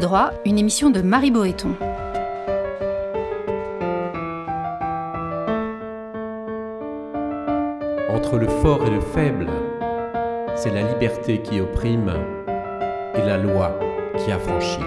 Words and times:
Droit, 0.00 0.32
une 0.44 0.58
émission 0.58 0.90
de 0.90 1.00
Marie 1.00 1.30
Boéton. 1.30 1.74
Entre 8.10 8.36
le 8.36 8.48
fort 8.62 8.84
et 8.86 8.90
le 8.90 9.00
faible, 9.00 9.48
c'est 10.56 10.72
la 10.72 10.82
liberté 10.82 11.42
qui 11.42 11.60
opprime 11.60 12.12
et 13.14 13.26
la 13.26 13.38
loi 13.38 13.78
qui 14.18 14.30
affranchit. 14.30 14.78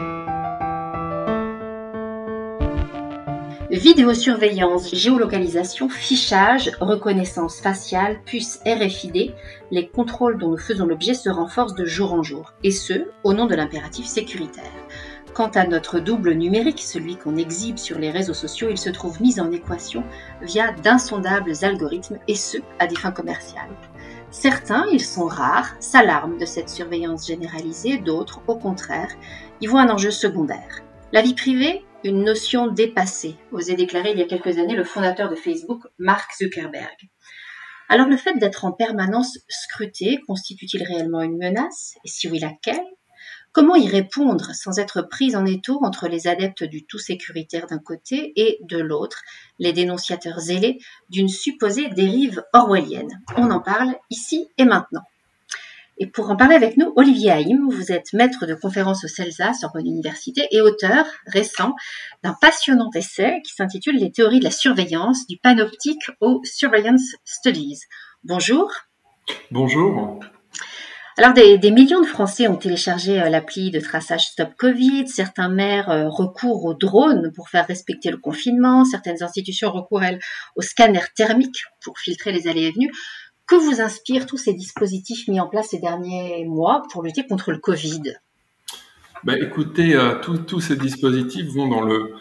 Vidéosurveillance, 3.70 4.94
géolocalisation, 4.94 5.90
fichage, 5.90 6.72
reconnaissance 6.80 7.60
faciale, 7.60 8.20
puce 8.26 8.60
RFID, 8.66 9.34
les 9.72 9.88
contrôles 9.88 10.38
dont 10.38 10.50
nous 10.50 10.58
faisons 10.58 10.86
l'objet 10.86 11.14
se 11.14 11.30
renforcent 11.30 11.76
de 11.76 11.86
jour 11.86 12.14
en 12.14 12.24
jour, 12.24 12.54
et 12.64 12.72
ce, 12.72 13.08
au 13.24 13.34
nom 13.34 13.46
de 13.46 13.56
l'impératif 13.56 14.06
sécuritaire. 14.06 14.81
Quant 15.34 15.48
à 15.48 15.66
notre 15.66 16.00
double 16.00 16.34
numérique, 16.34 16.82
celui 16.82 17.16
qu'on 17.16 17.38
exhibe 17.38 17.78
sur 17.78 17.98
les 17.98 18.12
réseaux 18.12 18.34
sociaux, 18.34 18.68
il 18.70 18.78
se 18.78 18.90
trouve 18.90 19.22
mis 19.22 19.40
en 19.40 19.50
équation 19.52 20.04
via 20.42 20.74
d'insondables 20.74 21.54
algorithmes, 21.62 22.20
et 22.28 22.36
ce, 22.36 22.58
à 22.80 22.88
des 22.88 22.98
fins 22.98 23.12
commerciales. 23.12 23.70
Certains, 24.30 24.86
ils 24.92 25.04
sont 25.04 25.28
rares, 25.28 25.76
s'alarment 25.80 26.38
de 26.38 26.46
cette 26.46 26.70
surveillance 26.70 27.28
généralisée, 27.28 27.98
d'autres, 27.98 28.42
au 28.48 28.56
contraire, 28.56 29.12
y 29.62 29.68
voient 29.68 29.82
un 29.82 29.90
enjeu 29.90 30.12
secondaire. 30.12 30.82
La 31.14 31.22
vie 31.22 31.34
privée, 31.34 31.86
une 32.04 32.26
notion 32.26 32.68
dépassée, 32.68 33.38
osait 33.54 33.76
déclarer 33.76 34.12
il 34.12 34.20
y 34.20 34.24
a 34.24 34.28
quelques 34.28 34.58
années 34.58 34.76
le 34.76 34.84
fondateur 34.84 35.30
de 35.30 35.36
Facebook, 35.36 35.84
Mark 35.98 36.30
Zuckerberg. 36.38 37.10
Alors 37.88 38.08
le 38.08 38.18
fait 38.18 38.38
d'être 38.38 38.66
en 38.66 38.72
permanence 38.72 39.38
scruté 39.50 40.20
constitue-t-il 40.28 40.84
réellement 40.84 41.22
une 41.22 41.38
menace? 41.38 41.96
Et 42.06 42.08
si 42.08 42.30
oui, 42.30 42.40
laquelle? 42.40 42.86
Comment 43.54 43.76
y 43.76 43.90
répondre 43.90 44.52
sans 44.54 44.80
être 44.80 45.02
prise 45.02 45.36
en 45.36 45.46
étau 45.46 45.80
entre 45.84 46.08
les 46.08 46.28
adeptes 46.28 46.64
du 46.64 46.86
tout 46.86 47.00
sécuritaire 47.00 47.68
d'un 47.68 47.80
côté 47.80 48.32
et 48.38 48.60
de 48.62 48.78
l'autre, 48.78 49.22
les 49.60 49.74
dénonciateurs 49.74 50.40
zélés 50.40 50.80
d'une 51.10 51.28
supposée 51.28 51.90
dérive 51.90 52.44
orwellienne? 52.54 53.22
On 53.36 53.52
en 53.52 53.60
parle 53.60 53.96
ici 54.10 54.48
et 54.58 54.64
maintenant. 54.64 55.04
Et 55.98 56.08
pour 56.08 56.32
en 56.32 56.38
parler 56.38 56.56
avec 56.56 56.78
nous, 56.78 56.94
Olivier 56.96 57.30
Haïm, 57.30 57.70
vous 57.70 57.92
êtes 57.92 58.14
maître 58.14 58.46
de 58.46 58.56
conférence 58.56 59.04
au 59.04 59.08
CELSA, 59.08 59.54
Sorbonne 59.54 59.86
Université, 59.86 60.48
et 60.52 60.62
auteur 60.62 61.06
récent 61.28 61.76
d'un 62.24 62.36
passionnant 62.40 62.90
essai 62.96 63.42
qui 63.46 63.54
s'intitule 63.54 63.98
Les 63.98 64.12
théories 64.12 64.40
de 64.40 64.46
la 64.46 64.52
surveillance, 64.52 65.28
du 65.28 65.38
panoptique 65.38 66.10
aux 66.22 66.42
Surveillance 66.44 67.16
Studies. 67.26 67.82
Bonjour. 68.24 68.72
Bonjour. 69.52 70.22
Alors, 71.18 71.34
des, 71.34 71.72
millions 71.72 72.00
de 72.00 72.08
Français 72.08 72.48
ont 72.48 72.56
téléchargé 72.56 73.22
euh, 73.22 73.30
l'appli 73.30 73.70
de 73.70 73.82
traçage 73.82 74.28
Stop 74.28 74.56
Covid. 74.58 75.10
Certains 75.10 75.50
maires 75.50 75.90
euh, 75.90 76.08
recourent 76.08 76.64
aux 76.64 76.74
drones 76.74 77.34
pour 77.36 77.50
faire 77.50 77.68
respecter 77.68 78.12
le 78.12 78.18
confinement. 78.18 78.86
Certaines 78.86 79.22
institutions 79.22 79.72
recourent, 79.72 80.04
elles, 80.04 80.20
au 80.56 80.62
scanner 80.62 81.02
thermique 81.16 81.64
pour 81.84 81.98
filtrer 82.00 82.32
les 82.32 82.48
allées 82.48 82.64
et 82.64 82.72
venues. 82.72 82.92
Que 83.46 83.56
vous 83.56 83.82
inspirent 83.82 84.26
tous 84.26 84.38
ces 84.38 84.54
dispositifs 84.54 85.28
mis 85.28 85.42
en 85.42 85.48
place 85.48 85.68
ces 85.72 85.80
derniers 85.80 86.46
mois 86.46 86.84
pour 86.92 87.04
lutter 87.04 87.28
contre 87.28 87.52
le 87.52 87.58
Covid? 87.58 88.04
Bah, 89.26 89.38
Écoutez, 89.38 89.96
euh, 89.96 90.16
tous 90.16 90.62
ces 90.62 90.78
dispositifs 90.78 91.48
vont 91.48 91.68
dans 91.68 91.82
le 91.82 92.14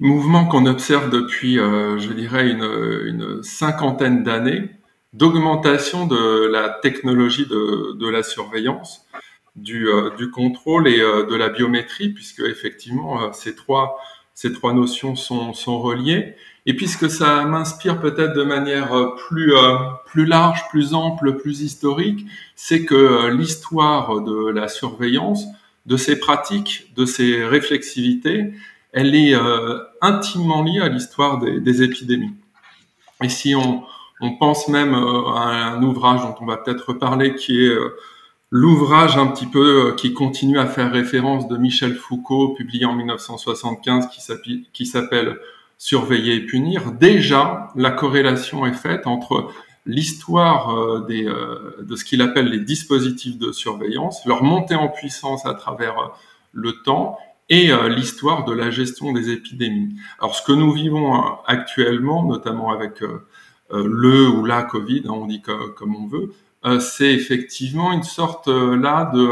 mouvement 0.00 0.46
qu'on 0.46 0.66
observe 0.66 1.10
depuis, 1.10 1.54
je 1.54 2.12
dirais, 2.12 2.50
une, 2.50 3.42
cinquantaine 3.42 4.22
d'années 4.22 4.77
d'augmentation 5.12 6.06
de 6.06 6.46
la 6.46 6.68
technologie 6.68 7.46
de, 7.46 8.08
la 8.08 8.22
surveillance, 8.22 9.06
du, 9.56 9.88
euh, 9.88 10.10
contrôle 10.32 10.88
et 10.88 10.98
de 10.98 11.34
la 11.34 11.48
biométrie, 11.48 12.10
puisque 12.10 12.40
effectivement 12.40 13.32
ces 13.32 13.54
trois, 13.54 13.98
ces 14.34 14.52
trois 14.52 14.72
notions 14.72 15.16
sont, 15.16 15.52
sont 15.52 15.80
reliées. 15.80 16.36
Et 16.68 16.74
puisque 16.74 17.08
ça 17.08 17.44
m'inspire 17.44 17.98
peut-être 17.98 18.34
de 18.34 18.42
manière 18.42 18.92
euh, 18.92 19.16
plus 19.16 19.54
euh, 19.54 19.78
plus 20.04 20.26
large, 20.26 20.68
plus 20.68 20.92
ample, 20.92 21.38
plus 21.38 21.62
historique, 21.62 22.26
c'est 22.56 22.84
que 22.84 22.94
euh, 22.94 23.30
l'histoire 23.30 24.20
de 24.20 24.50
la 24.50 24.68
surveillance, 24.68 25.46
de 25.86 25.96
ses 25.96 26.18
pratiques, 26.18 26.92
de 26.94 27.06
ses 27.06 27.42
réflexivités, 27.42 28.52
elle 28.92 29.14
est 29.14 29.34
intimement 30.02 30.62
liée 30.62 30.80
à 30.80 30.88
l'histoire 30.88 31.38
des, 31.38 31.58
des, 31.60 31.82
épidémies. 31.82 32.34
Et 33.22 33.30
si 33.30 33.54
on, 33.54 33.82
on 34.20 34.36
pense 34.36 34.68
même 34.68 34.94
à 34.94 35.72
un 35.72 35.82
ouvrage 35.82 36.22
dont 36.22 36.34
on 36.40 36.46
va 36.46 36.56
peut-être 36.56 36.88
reparler, 36.88 37.34
qui 37.34 37.64
est 37.64 37.76
l'ouvrage 38.50 39.16
un 39.16 39.26
petit 39.26 39.46
peu 39.46 39.94
qui 39.96 40.14
continue 40.14 40.58
à 40.58 40.66
faire 40.66 40.90
référence 40.90 41.48
de 41.48 41.56
Michel 41.56 41.94
Foucault, 41.94 42.54
publié 42.54 42.84
en 42.84 42.94
1975, 42.94 44.08
qui 44.72 44.86
s'appelle 44.86 45.38
surveiller 45.78 46.34
et 46.34 46.40
punir, 46.40 46.90
déjà 46.92 47.70
la 47.76 47.92
corrélation 47.92 48.66
est 48.66 48.74
faite 48.74 49.06
entre 49.06 49.52
l'histoire 49.86 50.76
euh, 50.76 51.06
euh, 51.08 51.76
de 51.80 51.96
ce 51.96 52.04
qu'il 52.04 52.20
appelle 52.20 52.48
les 52.48 52.58
dispositifs 52.58 53.38
de 53.38 53.52
surveillance, 53.52 54.26
leur 54.26 54.42
montée 54.42 54.74
en 54.74 54.88
puissance 54.88 55.46
à 55.46 55.54
travers 55.54 55.98
euh, 55.98 56.06
le 56.52 56.82
temps 56.82 57.16
et 57.50 57.70
l'histoire 57.88 58.44
de 58.44 58.52
la 58.52 58.70
gestion 58.70 59.12
des 59.12 59.30
épidémies. 59.30 59.96
Alors 60.18 60.34
ce 60.34 60.42
que 60.42 60.52
nous 60.52 60.70
vivons 60.70 61.14
actuellement, 61.46 62.22
notamment 62.22 62.70
avec 62.70 63.02
le 63.70 64.28
ou 64.28 64.44
la 64.44 64.62
Covid, 64.62 65.02
hein, 65.06 65.12
on 65.12 65.26
dit 65.26 65.42
comme 65.42 65.96
on 65.96 66.06
veut, 66.06 66.32
c'est 66.80 67.12
effectivement 67.12 67.92
une 67.92 68.02
sorte 68.02 68.48
là 68.48 69.10
de 69.14 69.28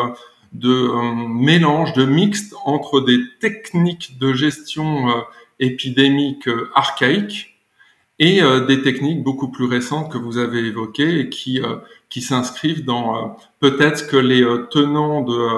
de 0.52 0.88
mélange, 1.28 1.92
de 1.92 2.04
mixte 2.04 2.54
entre 2.64 3.00
des 3.00 3.18
techniques 3.40 4.18
de 4.18 4.32
gestion 4.32 5.06
épidémiques 5.58 6.48
archaïques 6.74 7.56
et 8.18 8.42
euh, 8.42 8.64
des 8.64 8.82
techniques 8.82 9.22
beaucoup 9.22 9.48
plus 9.48 9.66
récentes 9.66 10.10
que 10.10 10.18
vous 10.18 10.38
avez 10.38 10.60
évoquées 10.60 11.20
et 11.20 11.28
qui, 11.28 11.60
euh, 11.60 11.76
qui 12.08 12.22
s'inscrivent 12.22 12.84
dans 12.84 13.16
euh, 13.16 13.28
peut-être 13.60 14.08
que 14.08 14.16
les 14.16 14.44
tenants 14.70 15.22
de 15.22 15.48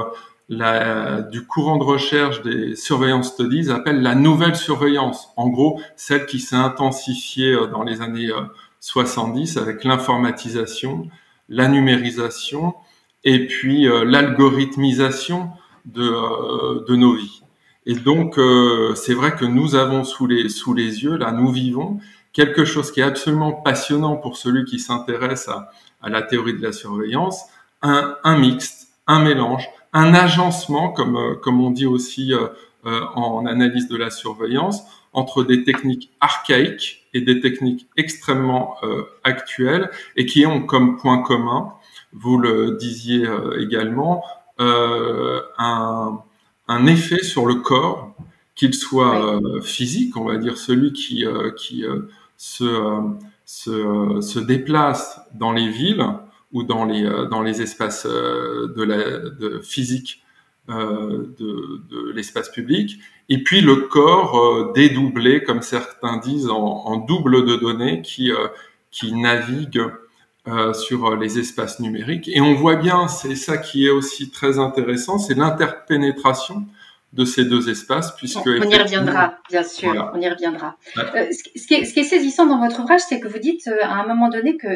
la, 0.48 1.20
du 1.20 1.46
courant 1.46 1.76
de 1.76 1.84
recherche 1.84 2.42
des 2.42 2.74
surveillance 2.74 3.34
studies 3.34 3.70
appellent 3.70 4.02
la 4.02 4.14
nouvelle 4.14 4.56
surveillance. 4.56 5.28
En 5.36 5.48
gros, 5.48 5.80
celle 5.94 6.26
qui 6.26 6.40
s'est 6.40 6.56
intensifiée 6.56 7.54
dans 7.70 7.82
les 7.82 8.00
années 8.00 8.30
70 8.80 9.56
avec 9.56 9.84
l'informatisation, 9.84 11.08
la 11.48 11.68
numérisation 11.68 12.74
et 13.24 13.46
puis 13.46 13.84
l'algorithmisation 14.04 15.50
de, 15.86 16.84
de 16.86 16.96
nos 16.96 17.14
vies. 17.14 17.42
Et 17.88 17.94
donc, 17.94 18.38
euh, 18.38 18.94
c'est 18.94 19.14
vrai 19.14 19.34
que 19.34 19.46
nous 19.46 19.74
avons 19.74 20.04
sous 20.04 20.26
les, 20.26 20.50
sous 20.50 20.74
les 20.74 21.04
yeux, 21.04 21.16
là, 21.16 21.32
nous 21.32 21.50
vivons 21.50 22.00
quelque 22.34 22.66
chose 22.66 22.92
qui 22.92 23.00
est 23.00 23.04
absolument 23.04 23.52
passionnant 23.52 24.16
pour 24.16 24.36
celui 24.36 24.66
qui 24.66 24.78
s'intéresse 24.78 25.48
à, 25.48 25.70
à, 26.02 26.10
la 26.10 26.20
théorie 26.20 26.52
de 26.52 26.62
la 26.62 26.72
surveillance, 26.72 27.44
un, 27.80 28.14
un 28.24 28.36
mixte, 28.36 28.88
un 29.06 29.24
mélange, 29.24 29.66
un 29.94 30.12
agencement, 30.12 30.90
comme, 30.90 31.16
euh, 31.16 31.34
comme 31.36 31.62
on 31.62 31.70
dit 31.70 31.86
aussi 31.86 32.34
euh, 32.34 32.48
en 32.84 33.46
analyse 33.46 33.88
de 33.88 33.96
la 33.96 34.10
surveillance, 34.10 34.82
entre 35.12 35.44
des 35.44 35.64
techniques 35.64 36.10
archaïques 36.20 37.08
et 37.14 37.20
des 37.20 37.41
techniques 37.41 37.88
extrêmement 37.96 38.76
actuelles 39.24 39.91
et 40.16 40.26
qui 40.26 40.44
ont 40.46 40.62
comme 40.62 40.98
point 40.98 41.22
commun, 41.22 41.72
vous 42.12 42.38
le 42.38 42.76
disiez 42.78 43.26
également, 43.58 44.22
un, 44.58 46.20
un 46.69 46.86
effet 46.86 47.22
sur 47.22 47.46
le 47.46 47.56
corps, 47.56 48.14
qu'il 48.58 48.75
soit 48.75 49.25
euh, 49.25 49.60
physique, 49.60 50.16
on 50.16 50.25
va 50.25 50.37
dire 50.37 50.58
celui 50.58 50.93
qui, 50.93 51.25
euh, 51.25 51.52
qui 51.52 51.84
euh, 51.84 52.08
se, 52.37 52.66
se, 53.46 54.20
se, 54.20 54.38
déplace 54.40 55.20
dans 55.32 55.52
les 55.52 55.69
villes 55.69 56.05
ou 56.50 56.64
dans 56.64 56.84
les, 56.84 57.05
dans 57.31 57.40
les 57.40 57.62
espaces 57.62 58.05
de 58.05 58.82
la 58.82 59.19
de 59.20 59.60
physique 59.60 60.25
de, 60.69 61.81
de 61.91 62.12
l'espace 62.12 62.50
public, 62.50 62.99
et 63.29 63.43
puis 63.43 63.61
le 63.61 63.76
corps 63.76 64.73
dédoublé, 64.75 65.43
comme 65.43 65.62
certains 65.62 66.19
disent, 66.19 66.50
en, 66.50 66.85
en 66.85 66.97
double 66.99 67.44
de 67.47 67.56
données 67.56 68.03
qui, 68.03 68.31
qui 68.91 69.12
navigue 69.15 69.82
euh, 70.47 70.73
sur 70.73 71.15
les 71.15 71.38
espaces 71.38 71.79
numériques. 71.79 72.29
Et 72.32 72.41
on 72.41 72.55
voit 72.55 72.76
bien, 72.76 73.06
c'est 73.09 73.35
ça 73.35 73.59
qui 73.59 73.87
est 73.87 73.91
aussi 73.91 74.31
très 74.31 74.59
intéressant, 74.59 75.19
c'est 75.19 75.35
l'interpénétration 75.35 76.65
de 77.14 77.25
ces 77.25 77.46
deux 77.46 77.70
espaces, 77.70 78.14
puisque... 78.16 78.46
On 78.46 78.69
y 78.69 78.76
reviendra, 78.76 79.38
bien 79.49 79.62
sûr, 79.62 80.10
on 80.14 80.20
y 80.20 80.28
reviendra. 80.28 80.76
Euh, 80.99 81.26
ce, 81.32 81.66
qui 81.66 81.75
est, 81.75 81.87
ce, 81.87 81.94
qui 81.94 82.00
est, 82.00 82.05
saisissant 82.05 82.44
dans 82.44 82.60
votre 82.60 82.81
ouvrage, 82.81 83.00
c'est 83.00 83.19
que 83.19 83.28
vous 83.28 83.38
dites 83.38 83.66
euh, 83.66 83.78
à 83.82 83.94
un 83.94 84.06
moment 84.06 84.28
donné 84.28 84.58
que 84.58 84.69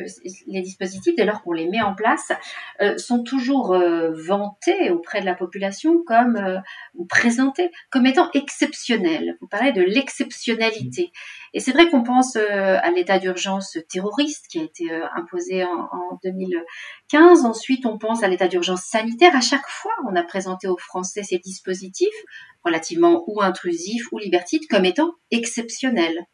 les 0.47 0.63
dispositifs, 0.63 1.15
dès 1.15 1.27
lors 1.27 1.43
qu'on 1.43 1.53
les 1.53 1.69
met 1.69 1.83
en 1.83 1.95
place, 1.95 2.33
euh, 2.81 2.97
sont 2.97 3.23
toujours 3.23 3.77
vantés 4.15 4.91
auprès 4.91 5.21
de 5.21 5.27
la 5.27 5.35
population 5.35 6.03
comme, 6.07 6.63
ou 6.95 7.05
présentés 7.05 7.71
comme 7.91 8.07
étant 8.07 8.31
exceptionnels. 8.33 9.37
Vous 9.43 9.47
parlez 9.47 9.73
de 9.73 9.83
l'exceptionnalité. 9.83 11.13
Et 11.55 11.61
c'est 11.61 11.73
vrai 11.73 11.91
qu'on 11.91 12.03
pense 12.03 12.37
à 12.37 12.91
l'état 12.93 13.19
d'urgence 13.19 13.77
terroriste 13.91 14.47
qui 14.49 14.59
a 14.59 14.63
été 14.63 14.91
imposé 15.15 15.65
en, 15.65 15.69
en 15.69 16.19
2015. 16.25 17.45
Ensuite, 17.45 17.85
on 17.85 17.99
pense 17.99 18.23
à 18.23 18.29
l'état 18.29 18.49
d'urgence 18.49 18.85
sanitaire. 18.85 19.37
À 19.37 19.43
chaque 19.43 19.69
fois, 19.69 19.93
on 20.11 20.17
a 20.17 20.23
présenté 20.23 20.67
aux 20.67 20.79
Français 20.79 21.23
ces 21.23 21.39
dispositifs 21.39 22.22
relativement 22.65 23.25
ou 23.27 23.43
intrusif 23.43 24.07
ou 24.13 24.19
libertite 24.19 24.69
comme 24.71 24.85
étant 24.85 25.15
exceptionnel. 25.31 26.27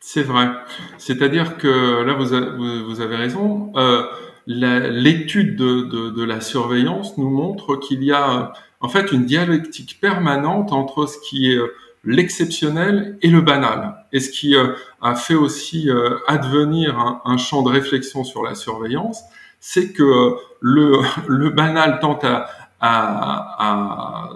C'est 0.00 0.22
vrai. 0.22 0.50
C'est-à-dire 0.98 1.56
que 1.56 2.02
là, 2.02 2.14
vous, 2.14 3.00
avez 3.00 3.16
raison. 3.16 3.72
Euh, 3.76 4.04
l'étude 4.46 5.56
de, 5.56 6.24
la 6.24 6.40
surveillance 6.40 7.18
nous 7.18 7.30
montre 7.30 7.76
qu'il 7.76 8.04
y 8.04 8.12
a 8.12 8.52
en 8.80 8.88
fait 8.88 9.10
une 9.10 9.24
dialectique 9.24 9.98
permanente 10.00 10.72
entre 10.72 11.06
ce 11.06 11.18
qui 11.18 11.50
est 11.50 11.58
l'exceptionnel 12.06 13.18
et 13.20 13.28
le 13.28 13.40
banal. 13.40 13.96
Et 14.12 14.20
ce 14.20 14.30
qui 14.30 14.54
euh, 14.54 14.74
a 15.02 15.14
fait 15.16 15.34
aussi 15.34 15.90
euh, 15.90 16.18
advenir 16.28 17.20
un, 17.24 17.36
champ 17.36 17.62
de 17.62 17.70
réflexion 17.70 18.22
sur 18.22 18.42
la 18.42 18.54
surveillance, 18.54 19.22
c'est 19.60 19.92
que 19.92 20.36
le, 20.60 21.50
banal 21.50 21.98
tente 22.00 22.24
à, 22.24 22.48
à, 22.80 23.56
à, 23.58 24.30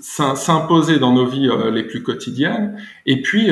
s'imposer 0.00 0.98
dans 0.98 1.12
nos 1.12 1.26
vies 1.26 1.48
euh, 1.48 1.70
les 1.70 1.82
plus 1.82 2.02
quotidiennes, 2.02 2.80
et 3.06 3.20
puis 3.20 3.50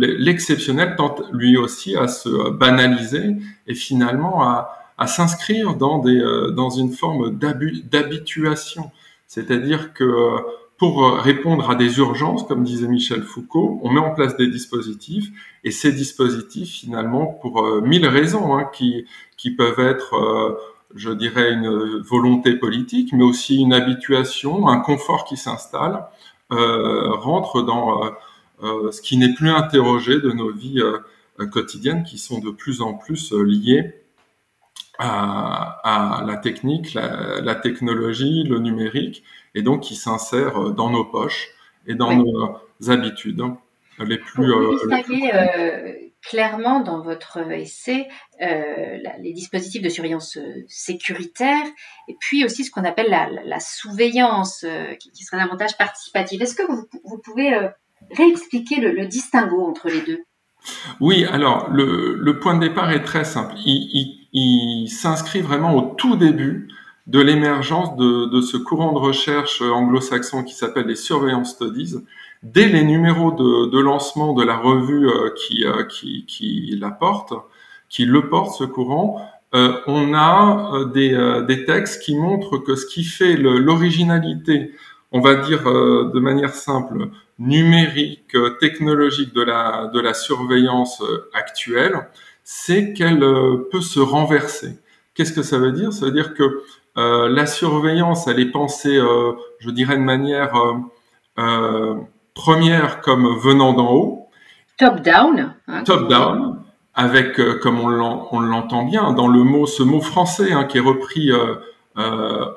l'exceptionnel 0.00 0.94
tente 0.96 1.22
lui 1.32 1.56
aussi 1.56 1.96
à 1.96 2.08
se 2.08 2.50
banaliser 2.50 3.36
et 3.66 3.74
finalement 3.74 4.42
à, 4.42 4.76
à 4.98 5.06
s'inscrire 5.06 5.74
dans, 5.74 5.98
des, 5.98 6.22
dans 6.54 6.70
une 6.70 6.92
forme 6.92 7.38
d'habituation. 7.38 8.90
C'est-à-dire 9.26 9.92
que 9.92 10.04
pour 10.78 11.04
euh, 11.04 11.12
répondre 11.18 11.70
à 11.70 11.74
des 11.74 11.98
urgences, 11.98 12.42
comme 12.42 12.62
disait 12.62 12.88
Michel 12.88 13.22
Foucault, 13.22 13.80
on 13.82 13.90
met 13.90 14.00
en 14.00 14.14
place 14.14 14.36
des 14.36 14.46
dispositifs, 14.46 15.30
et 15.64 15.70
ces 15.70 15.92
dispositifs, 15.92 16.70
finalement, 16.70 17.26
pour 17.26 17.64
euh, 17.64 17.80
mille 17.80 18.06
raisons, 18.06 18.56
hein, 18.56 18.68
qui, 18.72 19.06
qui 19.36 19.50
peuvent 19.50 19.80
être, 19.80 20.14
euh, 20.14 20.54
je 20.96 21.10
dirais, 21.10 21.52
une 21.52 22.00
volonté 22.00 22.56
politique, 22.56 23.12
mais 23.12 23.24
aussi 23.24 23.60
une 23.60 23.72
habituation, 23.72 24.68
un 24.68 24.80
confort 24.80 25.24
qui 25.24 25.36
s'installe, 25.36 26.04
euh, 26.52 27.10
rentrent 27.12 27.62
dans 27.62 28.02
ce 28.62 29.00
qui 29.02 29.16
n'est 29.18 29.34
plus 29.34 29.50
interrogé 29.50 30.20
de 30.20 30.30
nos 30.30 30.50
vies 30.50 30.82
quotidiennes, 31.52 32.04
qui 32.04 32.18
sont 32.18 32.40
de 32.40 32.50
plus 32.50 32.80
en 32.80 32.94
plus 32.94 33.32
liées 33.32 33.94
à, 34.98 35.80
à, 35.84 36.24
la 36.24 36.36
technique, 36.36 36.94
la, 36.94 37.40
la 37.40 37.54
technologie, 37.54 38.44
le 38.44 38.58
numérique, 38.58 39.22
et 39.56 39.62
donc 39.62 39.80
qui 39.80 39.96
s'insère 39.96 40.56
euh, 40.58 40.70
dans 40.70 40.90
nos 40.90 41.04
poches 41.04 41.48
et 41.86 41.94
dans 41.94 42.14
nos 42.14 42.60
habitudes 42.88 43.40
hein, 43.40 43.58
les 43.98 44.18
plus. 44.18 44.46
Vous 44.46 44.52
euh, 44.52 44.78
euh, 45.34 45.92
clairement 46.28 46.80
dans 46.80 47.02
votre 47.02 47.38
essai 47.50 48.08
les 48.40 49.32
dispositifs 49.32 49.82
de 49.82 49.88
surveillance 49.88 50.38
sécuritaire 50.68 51.64
et 52.08 52.16
puis 52.20 52.44
aussi 52.44 52.64
ce 52.64 52.70
qu'on 52.70 52.84
appelle 52.84 53.10
la, 53.10 53.28
la, 53.44 53.60
surveillance 53.60 54.64
qui, 55.00 55.24
serait 55.24 55.42
davantage 55.42 55.76
participative. 55.76 56.42
Est-ce 56.42 56.54
que 56.54 56.66
vous, 56.66 57.18
pouvez 57.24 57.56
réexpliquer 58.10 58.80
le, 58.80 59.06
distinguo 59.06 59.64
entre 59.66 59.88
les 59.88 60.02
deux? 60.02 60.24
Oui, 61.00 61.24
alors 61.24 61.70
le, 61.70 62.38
point 62.40 62.54
de 62.54 62.60
départ 62.60 62.90
est 62.90 63.04
très 63.04 63.24
simple. 63.24 63.54
Il 63.64 64.88
s'inscrit 64.88 65.40
vraiment 65.40 65.74
au 65.74 65.94
tout 65.94 66.16
début 66.16 66.68
de 67.06 67.20
l'émergence 67.20 67.96
de, 67.96 68.26
de, 68.26 68.40
ce 68.40 68.56
courant 68.56 68.92
de 68.92 68.98
recherche 68.98 69.62
anglo-saxon 69.62 70.42
qui 70.42 70.54
s'appelle 70.54 70.86
les 70.86 70.96
Surveillance 70.96 71.52
Studies. 71.52 71.94
Dès 72.42 72.68
les 72.68 72.84
numéros 72.84 73.32
de, 73.32 73.70
de 73.70 73.78
lancement 73.80 74.32
de 74.32 74.44
la 74.44 74.56
revue 74.56 75.08
euh, 75.08 75.30
qui, 75.36 75.64
euh, 75.64 75.84
qui, 75.84 76.24
qui 76.26 76.76
la 76.80 76.90
porte, 76.90 77.32
qui 77.88 78.04
le 78.04 78.28
porte, 78.28 78.56
ce 78.56 78.64
courant, 78.64 79.20
euh, 79.54 79.80
on 79.86 80.14
a 80.14 80.84
des, 80.92 81.44
des, 81.46 81.64
textes 81.64 82.02
qui 82.02 82.16
montrent 82.16 82.58
que 82.58 82.74
ce 82.74 82.86
qui 82.86 83.04
fait 83.04 83.36
l'originalité, 83.36 84.72
on 85.12 85.20
va 85.20 85.36
dire 85.36 85.64
de 85.64 86.18
manière 86.18 86.52
simple, 86.52 87.08
numérique, 87.38 88.36
technologique 88.60 89.32
de 89.32 89.42
la, 89.42 89.88
de 89.94 90.00
la 90.00 90.14
surveillance 90.14 91.02
actuelle, 91.32 92.08
c'est 92.42 92.92
qu'elle 92.92 93.20
peut 93.70 93.80
se 93.80 94.00
renverser. 94.00 94.78
Qu'est-ce 95.14 95.32
que 95.32 95.42
ça 95.42 95.58
veut 95.58 95.72
dire? 95.72 95.92
Ça 95.92 96.06
veut 96.06 96.12
dire 96.12 96.34
que 96.34 96.62
euh, 96.98 97.28
la 97.28 97.46
surveillance, 97.46 98.26
elle 98.26 98.40
est 98.40 98.50
pensée, 98.50 98.96
euh, 98.96 99.32
je 99.58 99.70
dirais, 99.70 99.96
de 99.96 100.02
manière 100.02 100.54
euh, 101.38 101.94
première 102.36 103.00
comme 103.00 103.36
venant 103.40 103.72
d'en 103.72 103.92
haut. 103.92 104.28
Top-down. 104.78 105.54
Hein, 105.66 105.82
Top-down, 105.82 106.62
avec, 106.94 107.40
comme 107.60 107.80
on 107.80 108.40
l'entend 108.40 108.84
bien, 108.84 109.12
dans 109.12 109.26
le 109.26 109.42
mot, 109.42 109.66
ce 109.66 109.82
mot 109.82 110.00
français 110.00 110.52
hein, 110.52 110.64
qui 110.64 110.78
est 110.78 110.80
repris 110.80 111.32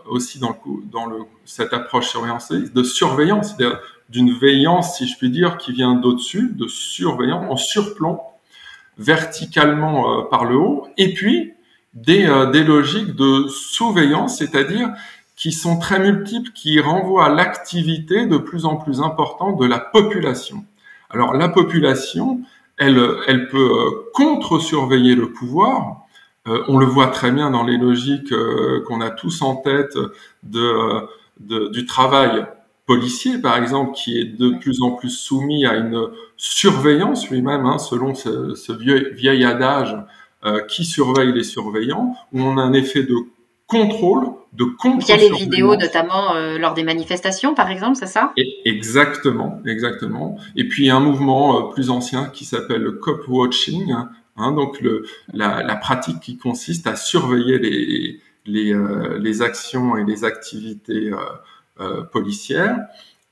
aussi 0.05 0.37
dans, 0.39 0.55
dans 0.91 1.07
le, 1.07 1.19
cette 1.45 1.73
approche 1.73 2.07
surveillance, 2.07 2.51
de 2.51 2.83
surveillance, 2.83 3.55
d'une 4.09 4.31
veillance, 4.31 4.97
si 4.97 5.07
je 5.07 5.17
puis 5.17 5.31
dire, 5.31 5.57
qui 5.57 5.71
vient 5.71 5.95
d'au-dessus, 5.95 6.51
de 6.53 6.67
surveillance, 6.67 7.45
en 7.49 7.57
surplomb, 7.57 8.19
verticalement 8.97 10.23
par 10.23 10.45
le 10.45 10.55
haut, 10.57 10.87
et 10.97 11.13
puis 11.13 11.53
des, 11.93 12.25
euh, 12.25 12.47
des 12.47 12.63
logiques 12.63 13.15
de 13.15 13.47
surveillance, 13.47 14.37
c'est-à-dire 14.37 14.91
qui 15.39 15.51
sont 15.51 15.80
très 15.80 16.00
multiples, 16.00 16.51
qui 16.51 16.80
renvoient 16.80 17.27
à 17.27 17.30
l'activité 17.30 18.27
de 18.27 18.38
plus 18.38 18.65
en 18.65 18.75
plus 18.75 19.01
importante 19.01 19.59
de 19.59 19.65
la 19.65 19.80
population. 19.80 20.65
Alors 21.09 21.33
la 21.33 21.50
population, 21.50 22.41
elle, 22.77 23.01
elle 23.27 23.47
peut 23.47 23.71
euh, 23.71 23.89
contre-surveiller 24.13 25.15
le 25.15 25.31
pouvoir. 25.31 26.01
Euh, 26.47 26.63
on 26.68 26.77
le 26.77 26.86
voit 26.86 27.07
très 27.07 27.31
bien 27.31 27.51
dans 27.51 27.63
les 27.63 27.77
logiques 27.77 28.33
qu'on 28.86 29.01
a 29.01 29.09
tous 29.09 29.41
en 29.41 29.56
tête 29.56 29.97
de, 30.44 30.74
de, 31.39 31.69
du 31.69 31.85
travail 31.85 32.45
policier, 32.89 33.38
par 33.38 33.56
exemple, 33.56 33.92
qui 33.94 34.19
est 34.19 34.25
de 34.25 34.57
plus 34.57 34.81
en 34.81 34.92
plus 34.92 35.12
soumis 35.12 35.68
à 35.68 35.75
une 35.75 36.07
surveillance 36.38 37.30
lui-même, 37.30 37.68
hein, 37.68 37.77
selon 37.77 38.15
ce, 38.15 38.56
ce 38.56 38.71
vieux, 38.74 39.12
vieil 39.13 39.45
adage 39.45 39.95
euh, 40.44 40.62
qui 40.62 40.85
surveille 40.85 41.31
les 41.31 41.44
surveillants, 41.44 42.15
où 42.33 42.42
on 42.42 42.57
a 42.57 42.63
un 42.63 42.74
effet 42.74 43.03
de 43.03 43.15
contrôle, 43.69 44.27
de 44.54 44.66
contre 44.66 45.06
Via 45.06 45.16
les 45.16 45.30
vidéos, 45.30 45.75
notamment 45.75 46.36
euh, 46.36 46.57
lors 46.57 46.74
des 46.74 46.83
manifestations, 46.83 47.54
par 47.54 47.69
exemple, 47.69 47.95
c'est 47.95 48.07
ça? 48.07 48.33
Exactement, 48.66 49.61
exactement. 49.66 50.38
Et 50.56 50.68
puis 50.68 50.90
un 50.90 50.99
mouvement 50.99 51.57
euh, 51.57 51.71
plus 51.71 51.90
ancien 51.90 52.26
qui 52.26 52.45
s'appelle 52.45 52.81
le 52.81 52.94
cop 52.94 53.28
watching, 53.28 53.94
hein, 54.38 54.52
donc 54.52 54.81
le, 54.81 55.06
la, 55.33 55.64
la, 55.64 55.76
pratique 55.76 56.19
qui 56.19 56.38
consiste 56.38 56.88
à 56.88 56.95
surveiller 56.95 57.59
les, 57.59 58.19
les, 58.45 58.76
les 59.19 59.42
actions 59.42 59.95
et 59.97 60.04
les 60.04 60.26
activités 60.26 61.11
policières. 62.11 62.78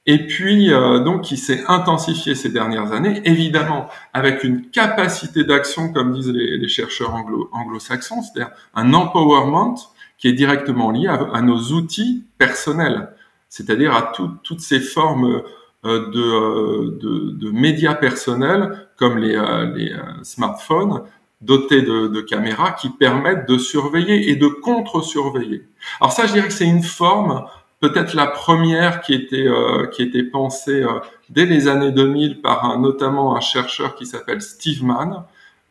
Et 0.10 0.25
puis 0.25 0.74
euh, 0.74 1.00
donc 1.00 1.24
qui 1.24 1.36
s'est 1.36 1.65
intensifié 1.67 2.34
ces 2.34 2.48
dernières 2.48 2.94
années, 2.94 3.22
évidemment 3.25 3.89
avec 4.13 4.46
une 4.46 4.70
capacité 4.70 5.44
d'action, 5.44 5.91
comme 5.91 6.13
disent 6.13 6.32
les, 6.32 6.67
chercheurs 6.70 7.13
anglo, 7.13 7.50
anglo-saxons, 7.51 8.22
c'est-à-dire 8.22 8.53
un 8.74 8.94
empowerment 8.94 9.75
qui 10.17 10.27
est 10.27 10.33
directement 10.33 10.91
lié 10.91 11.07
à, 11.07 11.41
nos 11.41 11.57
outils 11.74 12.25
personnels, 12.38 13.09
c'est-à-dire 13.50 13.95
à 13.95 14.12
toutes 14.43 14.62
ces 14.62 14.79
formes 14.79 15.43
euh, 15.86 16.09
de, 16.09 16.21
euh, 16.21 17.33
de, 17.33 17.51
médias 17.51 17.93
personnels 17.93 18.88
comme 18.97 19.17
les, 19.17 19.39
les 19.75 19.95
smartphones 20.24 21.03
dotés 21.41 21.83
de, 21.83 22.21
caméras 22.21 22.71
qui 22.71 22.89
permettent 22.89 23.47
de 23.47 23.57
surveiller 23.57 24.31
et 24.31 24.36
de 24.36 24.47
contre-surveiller. 24.47 25.67
Alors 26.01 26.12
ça, 26.12 26.25
je 26.25 26.33
dirais 26.33 26.47
que 26.47 26.53
c'est 26.53 26.67
une 26.67 26.83
forme 26.83 27.45
peut-être 27.79 28.15
la 28.15 28.27
première 28.27 29.01
qui 29.01 29.13
était 29.13 29.47
euh, 29.47 29.88
qui 29.88 30.01
était 30.01 30.24
pensée 30.24 30.83
euh, 30.83 31.00
dès 31.29 31.45
les 31.45 31.67
années 31.67 31.91
2000 31.91 32.41
par 32.41 32.79
notamment 32.79 33.36
un 33.36 33.39
chercheur 33.39 33.95
qui 33.95 34.05
s'appelle 34.05 34.41
Steve 34.41 34.83
Mann, 34.83 35.13
euh, 35.13 35.19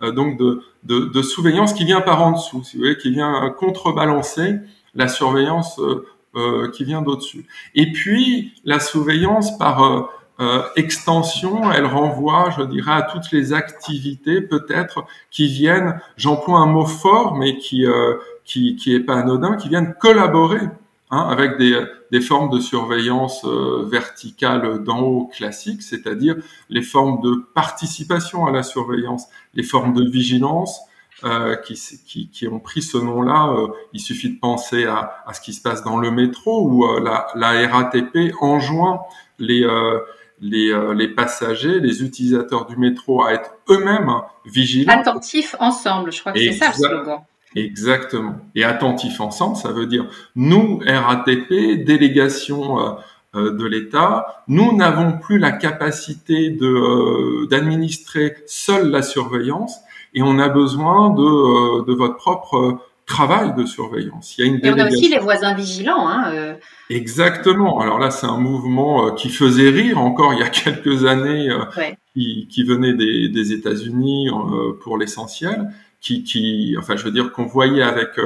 donc 0.00 0.38
de, 0.38 0.62
de, 0.84 1.06
de, 1.06 1.22
surveillance 1.22 1.72
qui 1.72 1.84
vient 1.84 2.00
par 2.00 2.22
en 2.22 2.32
dessous, 2.32 2.62
si 2.64 2.76
vous 2.76 2.82
voulez, 2.82 2.96
qui 2.96 3.10
vient 3.10 3.54
contrebalancer 3.58 4.56
la 4.94 5.08
surveillance 5.08 5.80
qui 6.74 6.84
vient 6.84 7.00
d'au-dessus. 7.00 7.46
Et 7.74 7.92
puis 7.92 8.52
la 8.64 8.78
surveillance 8.78 9.56
par 9.56 10.10
extension, 10.76 11.72
elle 11.72 11.86
renvoie, 11.86 12.50
je 12.58 12.62
dirais, 12.62 12.92
à 12.92 13.02
toutes 13.02 13.32
les 13.32 13.54
activités 13.54 14.42
peut-être 14.42 15.06
qui 15.30 15.46
viennent, 15.46 15.98
j'emploie 16.18 16.58
un 16.58 16.66
mot 16.66 16.84
fort, 16.84 17.34
mais 17.34 17.56
qui 17.56 17.86
qui 18.44 18.76
qui 18.76 18.94
est 18.94 19.00
pas 19.00 19.16
anodin, 19.16 19.56
qui 19.56 19.70
viennent 19.70 19.94
collaborer 19.98 20.60
Hein, 21.12 21.28
avec 21.30 21.56
des, 21.56 21.80
des, 22.10 22.20
formes 22.20 22.50
de 22.50 22.58
surveillance 22.58 23.44
euh, 23.44 23.86
verticale 23.86 24.82
d'en 24.82 25.02
haut 25.02 25.26
classique, 25.26 25.80
c'est-à-dire 25.82 26.34
les 26.68 26.82
formes 26.82 27.20
de 27.22 27.46
participation 27.54 28.44
à 28.44 28.50
la 28.50 28.64
surveillance, 28.64 29.26
les 29.54 29.62
formes 29.62 29.94
de 29.94 30.02
vigilance 30.02 30.80
euh, 31.24 31.56
qui, 31.56 31.80
qui, 32.06 32.28
qui, 32.28 32.48
ont 32.48 32.58
pris 32.58 32.82
ce 32.82 32.98
nom-là. 32.98 33.54
Euh, 33.56 33.68
il 33.92 34.00
suffit 34.00 34.30
de 34.30 34.38
penser 34.38 34.84
à, 34.84 35.22
à, 35.26 35.32
ce 35.32 35.40
qui 35.40 35.54
se 35.54 35.62
passe 35.62 35.82
dans 35.82 35.96
le 35.96 36.10
métro 36.10 36.68
où 36.68 36.84
euh, 36.84 37.00
la, 37.00 37.28
la, 37.36 37.68
RATP 37.68 38.34
enjoint 38.40 39.00
les, 39.38 39.64
les, 40.40 40.74
les, 40.94 41.08
passagers, 41.08 41.80
les 41.80 42.02
utilisateurs 42.02 42.66
du 42.66 42.76
métro 42.76 43.22
à 43.22 43.32
être 43.32 43.52
eux-mêmes 43.70 44.12
vigilants. 44.44 44.92
Attentifs 44.92 45.54
ensemble, 45.60 46.12
je 46.12 46.20
crois 46.20 46.32
que 46.32 46.38
c'est 46.40 46.52
ça 46.52 46.68
le 46.68 46.74
slogan. 46.74 47.20
Exactement. 47.56 48.36
Et 48.54 48.64
attentif 48.64 49.20
ensemble, 49.20 49.56
ça 49.56 49.72
veut 49.72 49.86
dire 49.86 50.06
nous, 50.34 50.80
RATP, 50.86 51.84
délégation 51.84 52.96
euh, 53.34 53.50
de 53.52 53.64
l'État. 53.64 54.44
Nous 54.46 54.76
n'avons 54.76 55.18
plus 55.18 55.38
la 55.38 55.52
capacité 55.52 56.50
de 56.50 57.46
d'administrer 57.48 58.36
seule 58.46 58.90
la 58.90 59.02
surveillance 59.02 59.80
et 60.14 60.22
on 60.22 60.38
a 60.38 60.48
besoin 60.48 61.10
de, 61.10 61.84
de 61.84 61.92
votre 61.94 62.16
propre 62.16 62.78
travail 63.06 63.54
de 63.54 63.64
surveillance. 63.64 64.36
Il 64.36 64.44
y 64.44 64.48
a 64.48 64.52
une 64.52 64.64
et 64.64 64.70
on 64.70 64.78
a 64.78 64.88
aussi 64.88 65.08
les 65.08 65.18
voisins 65.18 65.54
vigilants. 65.54 66.08
Hein, 66.08 66.32
euh. 66.34 66.54
Exactement. 66.90 67.80
Alors 67.80 67.98
là, 67.98 68.10
c'est 68.10 68.26
un 68.26 68.38
mouvement 68.38 69.06
euh, 69.06 69.10
qui 69.12 69.28
faisait 69.28 69.70
rire 69.70 69.98
encore 69.98 70.34
il 70.34 70.40
y 70.40 70.42
a 70.42 70.48
quelques 70.48 71.04
années, 71.04 71.48
euh, 71.48 71.64
qui, 72.14 72.48
qui, 72.50 72.64
venait 72.64 72.94
des, 72.94 73.28
des 73.28 73.52
États-Unis 73.52 74.28
pour 74.82 74.98
l'essentiel, 74.98 75.68
qui, 76.00 76.22
qui, 76.22 76.76
enfin, 76.78 76.96
je 76.96 77.04
veux 77.04 77.10
dire, 77.10 77.32
qu'on 77.32 77.46
voyait 77.46 77.82
avec 77.82 78.20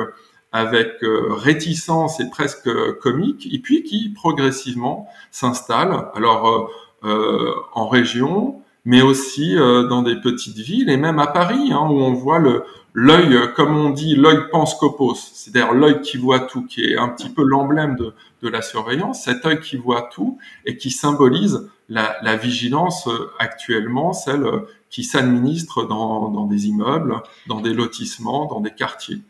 avec 0.53 0.97
réticence 1.03 2.19
et 2.19 2.29
presque 2.29 2.69
comique, 3.01 3.49
et 3.53 3.61
puis 3.61 3.85
qui 3.85 4.09
progressivement 4.09 5.09
s'installe. 5.31 6.09
Alors 6.15 6.71
en 7.03 7.89
région, 7.89 8.61
mais 8.85 9.01
aussi 9.01 9.55
dans 9.55 10.03
des 10.03 10.17
petites 10.17 10.59
villes 10.59 10.91
et 10.91 10.97
même 10.97 11.21
à 11.21 11.29
Paris, 11.29 11.73
hein, 11.73 11.87
où 11.89 12.01
on 12.01 12.13
voit 12.13 12.41
le, 12.41 12.65
l'œil, 12.95 13.35
euh, 13.35 13.47
comme 13.49 13.77
on 13.77 13.91
dit, 13.91 14.17
l'œil 14.17 14.49
panscopos, 14.51 15.15
c'est-à-dire 15.15 15.73
l'œil 15.73 16.01
qui 16.01 16.17
voit 16.17 16.41
tout, 16.41 16.65
qui 16.65 16.85
est 16.85 16.97
un 16.97 17.09
petit 17.09 17.29
peu 17.29 17.43
l'emblème 17.43 17.97
de, 17.97 18.15
de, 18.43 18.49
la 18.49 18.63
surveillance, 18.63 19.25
cet 19.25 19.47
œil 19.47 19.61
qui 19.61 19.77
voit 19.77 20.09
tout 20.13 20.39
et 20.65 20.77
qui 20.77 20.91
symbolise 20.91 21.69
la, 21.89 22.17
la 22.23 22.37
vigilance 22.37 23.07
euh, 23.09 23.31
actuellement, 23.39 24.13
celle 24.13 24.45
euh, 24.45 24.61
qui 24.91 25.05
s'administre 25.05 25.85
dans, 25.85 26.29
dans, 26.29 26.47
des 26.47 26.67
immeubles, 26.67 27.23
dans 27.47 27.61
des 27.61 27.73
lotissements, 27.73 28.47
dans 28.47 28.61
des 28.61 28.73
quartiers. 28.73 29.21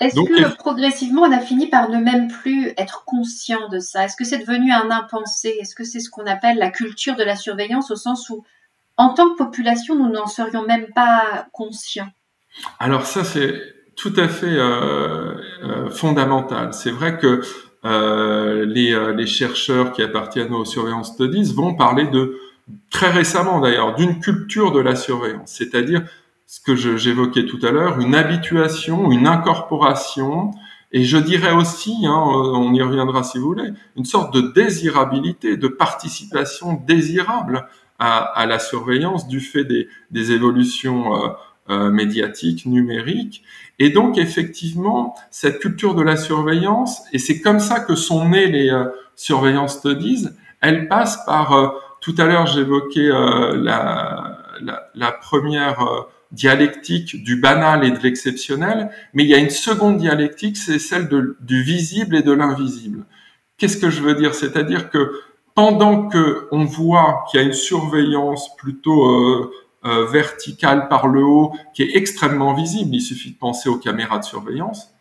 Est-ce 0.00 0.14
que 0.14 0.56
progressivement 0.56 1.22
on 1.22 1.32
a 1.32 1.40
fini 1.40 1.66
par 1.66 1.90
ne 1.90 1.98
même 1.98 2.28
plus 2.28 2.72
être 2.78 3.04
conscient 3.04 3.68
de 3.68 3.80
ça? 3.80 4.04
Est-ce 4.04 4.16
que 4.16 4.24
c'est 4.24 4.38
devenu 4.38 4.72
un 4.72 4.90
impensé? 4.90 5.58
Est-ce 5.60 5.74
que 5.74 5.84
c'est 5.84 6.00
ce 6.00 6.08
qu'on 6.08 6.24
appelle 6.24 6.56
la 6.56 6.70
culture 6.70 7.16
de 7.16 7.22
la 7.22 7.36
surveillance 7.36 7.90
au 7.90 7.96
sens 7.96 8.30
où, 8.30 8.42
en 8.96 9.10
tant 9.10 9.30
que 9.30 9.36
population, 9.36 9.94
nous 9.96 10.10
n'en 10.10 10.26
serions 10.26 10.64
même 10.64 10.86
pas 10.94 11.46
conscients? 11.52 12.08
Alors 12.78 13.04
ça, 13.04 13.24
c'est 13.24 13.60
tout 13.94 14.14
à 14.16 14.28
fait 14.28 14.46
euh, 14.46 15.34
euh, 15.64 15.90
fondamental. 15.90 16.72
C'est 16.72 16.90
vrai 16.90 17.18
que 17.18 17.42
euh, 17.84 18.64
les, 18.64 18.98
les, 19.14 19.26
chercheurs 19.26 19.92
qui 19.92 20.02
appartiennent 20.02 20.52
aux 20.52 20.64
surveillance 20.64 21.12
studies 21.14 21.52
vont 21.54 21.74
parler 21.74 22.06
de, 22.06 22.38
très 22.90 23.10
récemment 23.10 23.60
d'ailleurs, 23.60 23.94
d'une 23.94 24.20
culture 24.20 24.72
de 24.72 24.80
la 24.80 24.96
surveillance, 24.96 25.52
c'est-à-dire 25.52 26.02
ce 26.46 26.60
que 26.60 26.74
j'évoquais 26.74 27.46
tout 27.46 27.60
à 27.62 27.70
l'heure, 27.70 28.00
une 28.00 28.14
habituation, 28.14 29.12
une 29.12 29.26
incorporation, 29.26 30.50
et 30.92 31.04
je 31.04 31.16
dirais 31.16 31.52
aussi, 31.52 31.94
hein, 32.04 32.20
on 32.24 32.74
y 32.74 32.82
reviendra 32.82 33.22
si 33.22 33.38
vous 33.38 33.46
voulez, 33.46 33.70
une 33.96 34.04
sorte 34.04 34.34
de 34.34 34.52
désirabilité, 34.52 35.56
de 35.56 35.68
participation 35.68 36.82
désirable 36.86 37.68
à, 38.00 38.46
la 38.46 38.58
surveillance 38.58 39.28
du 39.28 39.40
fait 39.40 39.64
des, 39.64 40.32
évolutions 40.32 41.12
euh, 41.70 41.90
médiatique, 41.90 42.66
numérique. 42.66 43.44
Et 43.78 43.90
donc 43.90 44.18
effectivement, 44.18 45.14
cette 45.30 45.60
culture 45.60 45.94
de 45.94 46.02
la 46.02 46.16
surveillance, 46.16 47.02
et 47.12 47.18
c'est 47.18 47.40
comme 47.40 47.60
ça 47.60 47.78
que 47.78 47.94
sont 47.94 48.28
nées 48.28 48.48
les 48.48 48.70
euh, 48.70 48.86
surveillance 49.14 49.78
studies, 49.78 50.26
elle 50.60 50.88
passe 50.88 51.24
par, 51.26 51.52
euh, 51.52 51.68
tout 52.00 52.14
à 52.18 52.24
l'heure 52.24 52.46
j'évoquais 52.46 53.08
la, 53.08 54.38
la, 54.94 55.12
première 55.12 56.06
dialectique 56.32 57.22
du 57.22 57.36
banal 57.36 57.84
et 57.84 57.90
de 57.90 57.98
l'exceptionnel, 57.98 58.90
mais 59.14 59.24
il 59.24 59.28
y 59.28 59.34
a 59.34 59.38
une 59.38 59.50
seconde 59.50 59.98
dialectique, 59.98 60.56
c'est 60.56 60.78
celle 60.78 61.08
du 61.40 61.62
visible 61.62 62.16
et 62.16 62.22
de 62.22 62.32
l'invisible. 62.32 63.04
Qu'est-ce 63.58 63.76
que 63.76 63.90
je 63.90 64.02
veux 64.02 64.14
dire? 64.14 64.34
C'est-à-dire 64.34 64.90
que 64.90 65.12
pendant 65.54 66.08
que 66.08 66.48
on 66.52 66.64
voit 66.64 67.24
qu'il 67.30 67.40
y 67.40 67.42
a 67.42 67.46
une 67.46 67.52
surveillance 67.52 68.56
plutôt 68.56 69.50
euh, 69.82 70.04
verticale 70.04 70.88
par 70.88 71.08
le 71.08 71.24
haut 71.24 71.54
qui 71.72 71.82
est 71.82 71.96
extrêmement 71.96 72.52
visible. 72.52 72.94
Il 72.94 73.00
suffit 73.00 73.30
de 73.30 73.38
penser 73.38 73.70
aux 73.70 73.78
caméras 73.78 74.18
de 74.18 74.24
surveillance. 74.24 74.92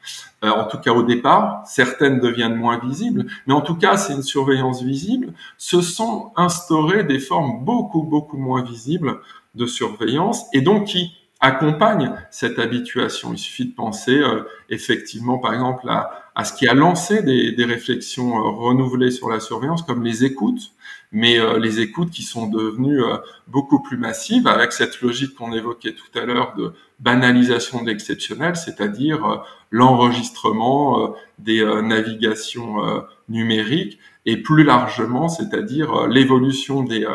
Euh, 0.43 0.49
en 0.49 0.65
tout 0.65 0.77
cas 0.77 0.91
au 0.91 1.03
départ, 1.03 1.63
certaines 1.65 2.19
deviennent 2.19 2.55
moins 2.55 2.79
visibles, 2.79 3.25
mais 3.45 3.53
en 3.53 3.61
tout 3.61 3.75
cas 3.75 3.97
c'est 3.97 4.13
une 4.13 4.23
surveillance 4.23 4.81
visible. 4.81 5.33
Se 5.57 5.81
sont 5.81 6.31
instaurées 6.37 7.03
des 7.03 7.19
formes 7.19 7.65
beaucoup 7.65 8.03
beaucoup 8.03 8.37
moins 8.37 8.63
visibles 8.63 9.19
de 9.55 9.65
surveillance 9.65 10.45
et 10.53 10.61
donc 10.61 10.85
qui 10.85 11.11
accompagnent 11.41 12.13
cette 12.31 12.59
habituation. 12.59 13.33
Il 13.33 13.37
suffit 13.37 13.65
de 13.65 13.75
penser 13.75 14.17
euh, 14.17 14.43
effectivement 14.69 15.39
par 15.39 15.53
exemple 15.53 15.89
à, 15.89 16.11
à, 16.39 16.45
ce 16.45 16.53
qui 16.53 16.67
a 16.67 16.73
lancé 16.73 17.21
des, 17.21 17.51
des 17.51 17.65
réflexions 17.65 18.37
euh, 18.37 18.49
renouvelées 18.49 19.11
sur 19.11 19.29
la 19.29 19.39
surveillance 19.39 19.81
comme 19.83 20.03
les 20.03 20.23
écoutes. 20.23 20.71
Mais 21.11 21.39
euh, 21.39 21.59
les 21.59 21.79
écoutes 21.81 22.11
qui 22.11 22.23
sont 22.23 22.47
devenues 22.47 23.03
euh, 23.03 23.17
beaucoup 23.47 23.81
plus 23.81 23.97
massives 23.97 24.47
avec 24.47 24.71
cette 24.71 25.01
logique 25.01 25.35
qu'on 25.35 25.51
évoquait 25.53 25.93
tout 25.93 26.17
à 26.17 26.25
l'heure 26.25 26.53
de 26.55 26.73
banalisation 26.99 27.81
de 27.81 27.87
l'exceptionnel, 27.87 28.55
c'est-à-dire 28.55 29.43
l'enregistrement 29.71 31.15
des 31.37 31.63
navigations 31.81 33.05
numériques 33.29 33.99
et 34.25 34.35
plus 34.35 34.65
largement, 34.65 35.29
c'est-à-dire 35.29 36.07
l'évolution 36.07 36.83
des, 36.83 37.07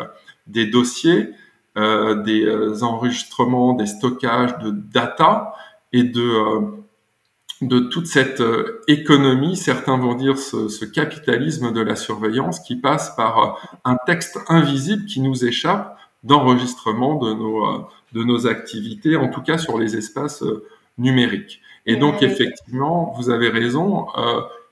des 0.47 0.65
dossiers, 0.65 1.29
des 1.75 2.81
enregistrements, 2.81 3.73
des 3.73 3.85
stockages 3.85 4.57
de 4.57 4.71
data 4.71 5.53
et 5.93 6.03
de 6.03 6.83
de 7.67 7.79
toute 7.79 8.07
cette 8.07 8.41
euh, 8.41 8.81
économie, 8.87 9.55
certains 9.55 9.97
vont 9.97 10.15
dire 10.15 10.37
ce, 10.37 10.85
capitalisme 10.85 11.71
de 11.71 11.81
la 11.81 11.95
surveillance 11.95 12.59
qui 12.59 12.75
passe 12.75 13.15
par 13.15 13.39
euh, 13.39 13.77
un 13.83 13.97
texte 14.05 14.39
invisible 14.47 15.05
qui 15.05 15.21
nous 15.21 15.45
échappe 15.45 15.97
d'enregistrement 16.23 17.15
de 17.15 17.33
nos, 17.33 17.65
euh, 17.65 17.79
de 18.13 18.23
nos 18.23 18.47
activités, 18.47 19.15
en 19.15 19.29
tout 19.29 19.41
cas 19.41 19.57
sur 19.57 19.77
les 19.77 19.95
espaces 19.95 20.43
numériques. 20.97 21.61
Et 21.85 21.97
donc 21.97 22.23
effectivement, 22.23 23.13
vous 23.17 23.29
avez 23.29 23.49
raison, 23.49 24.07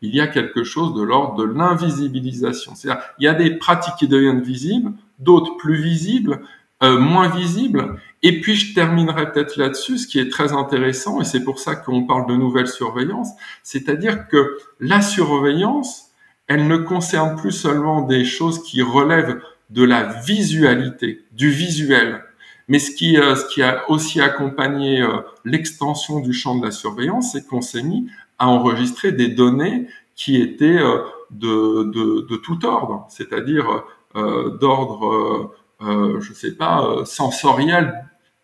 il 0.01 0.15
y 0.15 0.21
a 0.21 0.25
quelque 0.25 0.63
chose 0.63 0.95
de 0.95 1.03
l'ordre 1.03 1.35
de 1.35 1.43
l'invisibilisation. 1.43 2.73
C'est-à-dire, 2.73 3.03
il 3.19 3.25
y 3.25 3.27
a 3.27 3.35
des 3.35 3.51
pratiques 3.51 3.93
qui 3.99 4.07
deviennent 4.07 4.41
visibles, 4.41 4.93
d'autres 5.19 5.55
plus 5.57 5.75
visibles, 5.75 6.39
moins 6.83 7.29
visibles, 7.29 7.99
et 8.23 8.41
puis 8.41 8.55
je 8.55 8.73
terminerai 8.73 9.31
peut-être 9.31 9.57
là-dessus, 9.57 9.97
ce 9.97 10.07
qui 10.07 10.19
est 10.19 10.29
très 10.29 10.53
intéressant, 10.53 11.21
et 11.21 11.23
c'est 11.23 11.43
pour 11.43 11.59
ça 11.59 11.75
qu'on 11.75 12.05
parle 12.05 12.27
de 12.27 12.35
nouvelle 12.35 12.67
surveillance, 12.67 13.29
c'est-à-dire 13.63 14.27
que 14.27 14.57
la 14.79 15.01
surveillance, 15.01 16.11
elle 16.47 16.67
ne 16.67 16.77
concerne 16.77 17.35
plus 17.35 17.51
seulement 17.51 18.01
des 18.01 18.25
choses 18.25 18.63
qui 18.63 18.81
relèvent 18.81 19.39
de 19.69 19.83
la 19.83 20.03
visualité, 20.03 21.23
du 21.31 21.49
visuel, 21.49 22.23
mais 22.67 22.79
ce 22.79 22.91
qui, 22.91 23.17
euh, 23.17 23.35
ce 23.35 23.45
qui 23.53 23.61
a 23.61 23.89
aussi 23.89 24.21
accompagné 24.21 25.01
euh, 25.01 25.19
l'extension 25.43 26.19
du 26.19 26.33
champ 26.33 26.57
de 26.57 26.65
la 26.65 26.71
surveillance, 26.71 27.33
c'est 27.33 27.45
qu'on 27.47 27.61
s'est 27.61 27.83
mis 27.83 28.07
à 28.39 28.47
enregistrer 28.47 29.11
des 29.11 29.27
données 29.27 29.87
qui 30.15 30.41
étaient 30.41 30.79
euh, 30.79 30.99
de, 31.31 31.83
de, 31.83 32.21
de, 32.21 32.35
tout 32.37 32.65
ordre, 32.65 33.05
c'est-à-dire 33.09 33.83
d'ordre, 34.15 35.55
je 35.81 36.33
sais 36.33 36.53
pas, 36.53 37.03
sensoriel, 37.05 37.93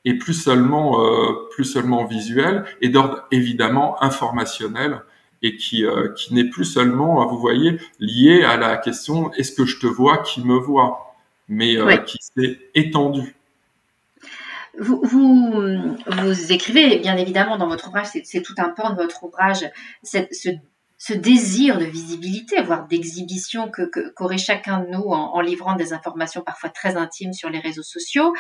et 0.05 0.17
plus 0.17 0.33
seulement 0.33 1.03
euh, 1.03 1.47
plus 1.51 1.65
seulement 1.65 2.05
visuel 2.05 2.65
et 2.81 2.89
d'ordre 2.89 3.25
évidemment 3.31 4.01
informationnel 4.01 5.01
et 5.41 5.55
qui 5.55 5.85
euh, 5.85 6.09
qui 6.13 6.33
n'est 6.33 6.49
plus 6.49 6.65
seulement 6.65 7.25
vous 7.27 7.37
voyez 7.37 7.79
lié 7.99 8.43
à 8.43 8.57
la 8.57 8.77
question 8.77 9.31
est-ce 9.33 9.51
que 9.51 9.65
je 9.65 9.79
te 9.79 9.87
vois 9.87 10.19
qui 10.19 10.43
me 10.43 10.57
voit 10.57 11.15
mais 11.47 11.77
euh, 11.77 11.97
qui 11.97 12.17
s'est 12.21 12.59
étendu. 12.75 13.35
Vous, 14.77 15.01
vous, 15.03 15.51
vous, 16.05 16.51
écrivez 16.53 16.99
bien 16.99 17.17
évidemment 17.17 17.57
dans 17.57 17.67
votre 17.67 17.87
ouvrage, 17.87 18.05
c'est 18.23 18.41
tout 18.43 18.53
un 18.59 18.69
pan 18.69 18.91
de 18.91 18.95
votre 18.95 19.23
ouvrage, 19.23 19.65
cette, 20.03 20.33
ce 20.33 20.49
ce 21.01 21.13
désir 21.13 21.77
de 21.77 21.85
visibilité, 21.85 22.61
voire 22.61 22.85
d'exhibition 22.85 23.71
que, 23.71 23.89
qu'aurait 24.15 24.37
chacun 24.37 24.81
de 24.81 24.89
nous 24.89 24.99
en, 24.99 25.39
livrant 25.39 25.75
des 25.75 25.93
informations 25.93 26.41
parfois 26.41 26.69
très 26.69 26.97
intimes 26.97 27.31
sur 27.31 27.49
les 27.49 27.59
réseaux 27.59 27.83
sociaux. 27.83 28.33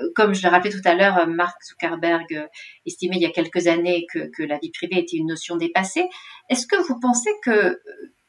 Euh, 0.00 0.06
comme 0.14 0.34
je 0.34 0.42
le 0.42 0.48
rappelais 0.48 0.70
tout 0.70 0.80
à 0.86 0.94
l'heure, 0.94 1.18
euh, 1.18 1.26
Mark 1.26 1.62
Zuckerberg 1.62 2.24
euh, 2.32 2.46
estimait 2.86 3.16
il 3.16 3.22
y 3.22 3.26
a 3.26 3.30
quelques 3.30 3.66
années 3.66 4.06
que, 4.10 4.30
que 4.34 4.42
la 4.42 4.56
vie 4.58 4.70
privée 4.70 5.00
était 5.00 5.18
une 5.18 5.26
notion 5.26 5.56
dépassée. 5.56 6.08
Est-ce 6.48 6.66
que 6.66 6.76
vous 6.88 6.98
pensez 6.98 7.30
que 7.44 7.82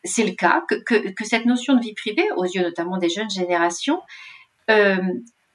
c'est 0.03 0.25
le 0.25 0.35
cas, 0.35 0.63
que, 0.67 0.75
que, 0.75 1.09
que, 1.13 1.25
cette 1.25 1.45
notion 1.45 1.73
de 1.75 1.81
vie 1.81 1.93
privée, 1.93 2.27
aux 2.35 2.45
yeux 2.45 2.63
notamment 2.63 2.97
des 2.97 3.09
jeunes 3.09 3.29
générations, 3.29 4.01
euh, 4.69 4.97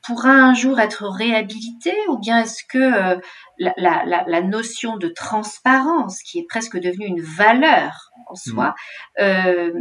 pourra 0.03 0.33
un 0.33 0.55
jour 0.55 0.81
être 0.81 1.05
réhabilitée 1.09 1.97
ou 2.09 2.19
bien 2.19 2.43
est-ce 2.43 2.65
que 2.69 3.21
la, 3.59 3.75
la, 3.77 4.25
la, 4.27 4.43
notion 4.43 4.97
de 4.97 5.09
transparence, 5.09 6.23
qui 6.23 6.39
est 6.39 6.47
presque 6.49 6.79
devenue 6.79 7.07
une 7.07 7.23
valeur 7.23 8.11
en 8.29 8.35
soi, 8.35 8.75
mm. 9.19 9.23
euh, 9.23 9.73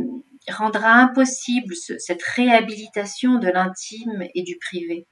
rendra 0.50 0.94
impossible 0.94 1.74
cette 1.76 2.24
réhabilitation 2.24 3.40
de 3.40 3.48
l'intime 3.48 4.24
et 4.36 4.44
du 4.44 4.58
privé? 4.58 5.08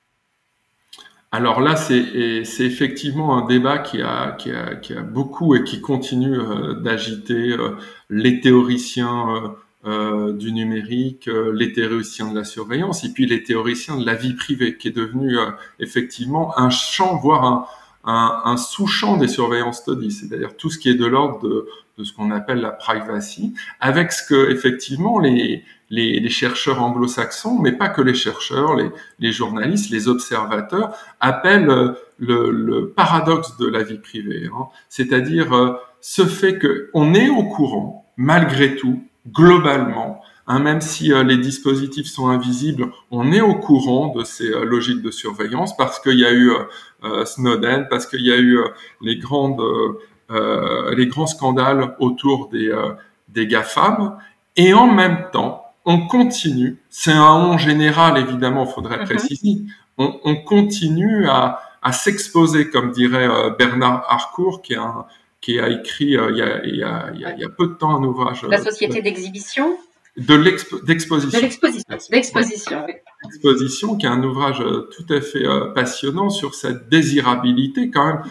Alors 1.31 1.61
là, 1.61 1.75
c'est 1.75 1.95
effectivement 1.95 3.37
un 3.37 3.45
débat 3.45 3.77
qui 3.77 4.01
a, 4.01 4.31
qui 4.31 4.51
a, 4.51 4.75
qui 4.75 4.93
a, 4.93 5.01
beaucoup 5.01 5.53
et 5.55 5.63
qui 5.63 5.79
continue 5.79 6.39
euh, 6.39 6.73
d'agiter 6.73 7.51
euh, 7.51 7.77
les 8.09 8.41
théoriciens 8.41 9.55
du 9.85 10.51
numérique, 10.51 11.29
les 11.53 11.71
théoriciens 11.71 12.29
de 12.29 12.35
la 12.35 12.43
surveillance, 12.43 13.05
et 13.05 13.13
puis 13.13 13.25
les 13.25 13.43
théoriciens 13.43 13.97
de 13.97 14.05
la 14.05 14.13
vie 14.13 14.33
privée, 14.33 14.77
qui 14.77 14.89
est 14.89 14.95
devenu 14.95 15.37
effectivement 15.79 16.57
un 16.59 16.69
champ, 16.69 17.15
voire 17.15 17.45
un, 17.45 17.65
un, 18.03 18.41
un 18.45 18.57
sous-champ 18.57 19.17
des 19.17 19.27
surveillance 19.27 19.79
studies, 19.79 20.11
c'est-à-dire 20.11 20.55
tout 20.55 20.69
ce 20.69 20.77
qui 20.77 20.89
est 20.89 20.95
de 20.95 21.05
l'ordre 21.05 21.47
de, 21.47 21.67
de, 21.97 22.03
ce 22.03 22.13
qu'on 22.13 22.31
appelle 22.31 22.59
la 22.59 22.71
privacy, 22.71 23.53
avec 23.79 24.11
ce 24.11 24.25
que 24.25 24.51
effectivement 24.51 25.19
les, 25.19 25.63
les, 25.89 26.19
les 26.19 26.29
chercheurs 26.29 26.81
anglo-saxons, 26.81 27.59
mais 27.59 27.71
pas 27.71 27.89
que 27.89 28.01
les 28.01 28.13
chercheurs, 28.13 28.75
les, 28.75 28.89
les, 29.19 29.31
journalistes, 29.31 29.91
les 29.91 30.07
observateurs, 30.07 30.95
appellent 31.19 31.69
euh, 31.69 31.93
le, 32.17 32.51
le 32.51 32.89
paradoxe 32.89 33.57
de 33.57 33.67
la 33.67 33.83
vie 33.83 33.99
privée, 33.99 34.49
hein. 34.53 34.67
c'est-à-dire 34.87 35.53
euh, 35.53 35.73
ce 36.01 36.25
fait 36.25 36.57
qu'on 36.57 37.13
est 37.13 37.29
au 37.29 37.43
courant, 37.43 38.09
malgré 38.15 38.75
tout, 38.75 39.03
globalement, 39.27 40.21
Hein, 40.51 40.57
même 40.57 40.81
si 40.81 41.13
euh, 41.13 41.23
les 41.23 41.37
dispositifs 41.37 42.07
sont 42.07 42.27
invisibles, 42.27 42.91
on 43.11 43.31
est 43.31 43.39
au 43.39 43.53
courant 43.53 44.07
de 44.07 44.23
ces 44.23 44.49
euh, 44.49 44.65
logiques 44.65 45.03
de 45.03 45.11
surveillance 45.11 45.77
parce 45.77 45.99
qu'il 45.99 46.17
y 46.17 46.25
a 46.25 46.33
eu 46.33 46.51
euh, 47.03 47.23
Snowden, 47.23 47.85
parce 47.87 48.07
qu'il 48.07 48.25
y 48.25 48.31
a 48.31 48.37
eu 48.39 48.59
les 49.01 49.17
grandes 49.17 49.61
les 50.31 51.07
grands 51.07 51.27
scandales 51.27 51.95
autour 51.99 52.49
des 52.49 52.71
des 53.29 53.47
GAFAM, 53.47 54.17
et 54.55 54.73
en 54.73 54.87
même 54.87 55.27
temps, 55.31 55.65
on 55.85 56.07
continue. 56.07 56.77
C'est 56.89 57.11
un 57.11 57.33
on 57.33 57.57
général 57.57 58.17
évidemment, 58.17 58.65
faudrait 58.65 58.99
mhm. 58.99 59.05
préciser. 59.05 59.61
On, 59.97 60.19
on, 60.23 60.35
continue 60.35 61.27
à, 61.27 61.61
à 61.81 61.91
s'exposer, 61.91 62.69
comme 62.69 62.91
dirait 62.91 63.27
Bernard 63.57 64.05
Harcourt, 64.07 64.61
qui, 64.61 64.73
est 64.73 64.77
un, 64.77 65.05
qui 65.41 65.59
a 65.59 65.69
écrit 65.69 66.05
il, 66.05 66.11
y 66.11 66.17
a, 66.17 66.65
il, 66.65 66.75
y 66.75 66.83
a, 66.83 67.11
il, 67.13 67.21
y 67.21 67.45
a, 67.45 67.49
peu 67.49 67.67
de 67.67 67.73
temps 67.73 67.95
un 67.95 68.03
ouvrage. 68.03 68.43
La 68.43 68.63
société 68.63 69.01
d'exhibition 69.01 69.77
de 70.17 70.35
l'exposition. 70.35 70.77
De 70.85 70.91
l'exposition. 70.91 71.39
L'exposition, 72.11 72.85
oui. 72.85 72.93
L'exposition, 73.23 73.95
qui 73.95 74.05
est 74.05 74.09
un 74.09 74.23
ouvrage 74.23 74.59
euh, 74.59 74.89
tout 74.95 75.13
à 75.13 75.21
fait 75.21 75.45
euh, 75.45 75.71
passionnant 75.71 76.29
sur 76.29 76.55
cette 76.55 76.89
désirabilité 76.89 77.89
quand 77.89 78.05
même 78.05 78.23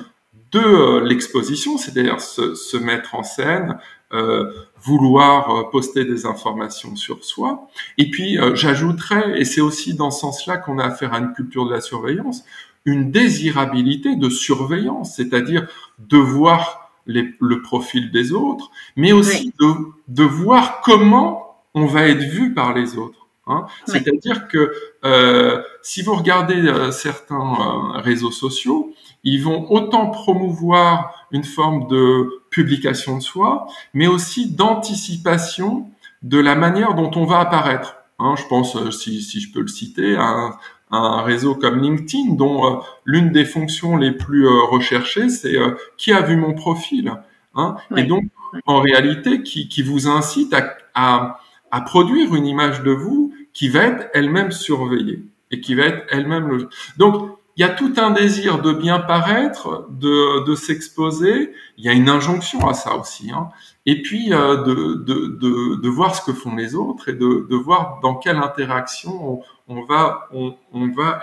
de 0.53 0.61
euh, 0.61 1.05
l'exposition, 1.05 1.79
c'est-à-dire 1.79 2.21
se, 2.21 2.55
se, 2.55 2.77
mettre 2.77 3.15
en 3.15 3.23
scène, 3.23 3.79
euh, 4.13 4.51
vouloir 4.83 5.71
poster 5.71 6.05
des 6.05 6.25
informations 6.25 6.97
sur 6.97 7.25
soi. 7.25 7.69
Et 7.99 8.11
puis, 8.11 8.39
euh, 8.39 8.55
j'ajouterais, 8.55 9.39
et 9.39 9.45
c'est 9.45 9.61
aussi 9.61 9.95
dans 9.95 10.11
ce 10.11 10.21
sens-là 10.21 10.57
qu'on 10.57 10.79
a 10.79 10.85
affaire 10.85 11.13
à 11.13 11.19
une 11.19 11.33
culture 11.33 11.67
de 11.67 11.73
la 11.73 11.81
surveillance, 11.81 12.45
une 12.85 13.11
désirabilité 13.11 14.17
de 14.17 14.31
surveillance, 14.31 15.17
c'est-à-dire 15.17 15.69
de 15.99 16.17
voir 16.17 16.88
les, 17.09 17.35
le 17.41 17.63
profil 17.63 18.13
des 18.13 18.33
autres, 18.33 18.71
mais 18.95 19.13
aussi 19.13 19.53
de, 19.59 19.73
de 20.07 20.23
voir 20.23 20.81
comment 20.83 21.57
on 21.75 21.87
va 21.87 22.07
être 22.07 22.23
vu 22.23 22.55
par 22.55 22.75
les 22.75 22.97
autres. 22.97 23.27
Hein. 23.49 23.67
C'est-à-dire 23.87 24.47
que 24.49 24.73
euh, 25.05 25.63
si 25.83 26.03
vous 26.03 26.15
regardez 26.15 26.61
euh, 26.67 26.91
certains 26.91 27.37
euh, 27.37 27.99
réseaux 27.99 28.31
sociaux, 28.31 28.93
ils 29.25 29.43
vont 29.43 29.71
autant 29.73 30.11
promouvoir 30.11 31.27
une 31.31 31.45
forme 31.45 31.89
de 31.89 32.43
publication 32.51 33.17
de 33.17 33.23
soi, 33.23 33.67
mais 33.95 34.07
aussi 34.07 34.51
d'anticipation 34.51 35.91
de 36.23 36.39
la 36.39 36.55
manière 36.55 36.95
dont 36.95 37.11
on 37.17 37.25
va 37.25 37.41
apparaître. 37.41 37.97
Hein. 38.19 38.35
je 38.37 38.45
pense, 38.49 38.91
si, 38.91 39.23
si, 39.23 39.41
je 39.41 39.53
peux 39.53 39.61
le 39.61 39.69
citer, 39.69 40.17
à 40.17 40.25
un, 40.25 40.57
réseau 40.91 41.55
comme 41.55 41.81
LinkedIn, 41.81 42.35
dont 42.35 42.81
l'une 43.05 43.31
des 43.31 43.45
fonctions 43.45 43.97
les 43.97 44.13
plus 44.13 44.47
recherchées, 44.47 45.29
c'est 45.29 45.57
qui 45.97 46.13
a 46.13 46.23
vu 46.23 46.37
mon 46.37 46.55
profil? 46.55 47.13
Hein. 47.55 47.77
Et 47.97 48.05
donc, 48.05 48.25
en 48.67 48.81
réalité, 48.81 49.43
qui, 49.43 49.69
qui 49.69 49.83
vous 49.83 50.09
incite 50.09 50.55
à, 50.55 50.77
à 50.95 51.41
à 51.71 51.81
produire 51.81 52.35
une 52.35 52.47
image 52.47 52.83
de 52.83 52.91
vous 52.91 53.35
qui 53.53 53.69
va 53.69 53.85
être 53.85 54.09
elle-même 54.15 54.53
surveillée 54.53 55.23
et 55.51 55.61
qui 55.61 55.75
va 55.75 55.85
être 55.85 56.07
elle-même 56.11 56.49
le... 56.49 56.69
Donc, 56.97 57.38
il 57.59 57.63
y 57.63 57.65
a 57.65 57.71
tout 57.71 57.93
un 57.97 58.13
désir 58.13 58.63
de 58.63 58.73
bien 58.73 59.01
paraître, 59.01 59.89
de, 59.91 60.55
s'exposer. 60.55 61.53
Il 61.77 61.85
y 61.85 61.89
a 61.89 61.93
une 61.93 62.09
injonction 62.09 62.69
à 62.69 62.73
ça 62.73 62.97
aussi. 62.97 63.33
Hein. 63.33 63.49
Et 63.85 64.01
puis 64.01 64.33
euh, 64.33 64.63
de, 64.63 65.89
voir 65.89 66.15
ce 66.15 66.23
que 66.23 66.33
font 66.33 66.55
les 66.55 66.77
autres 66.77 67.09
et 67.09 67.15
de, 67.15 67.57
voir 67.57 67.99
dans 68.01 68.15
quelle 68.15 68.37
interaction 68.37 69.43
on, 69.67 69.83
va, 69.83 70.29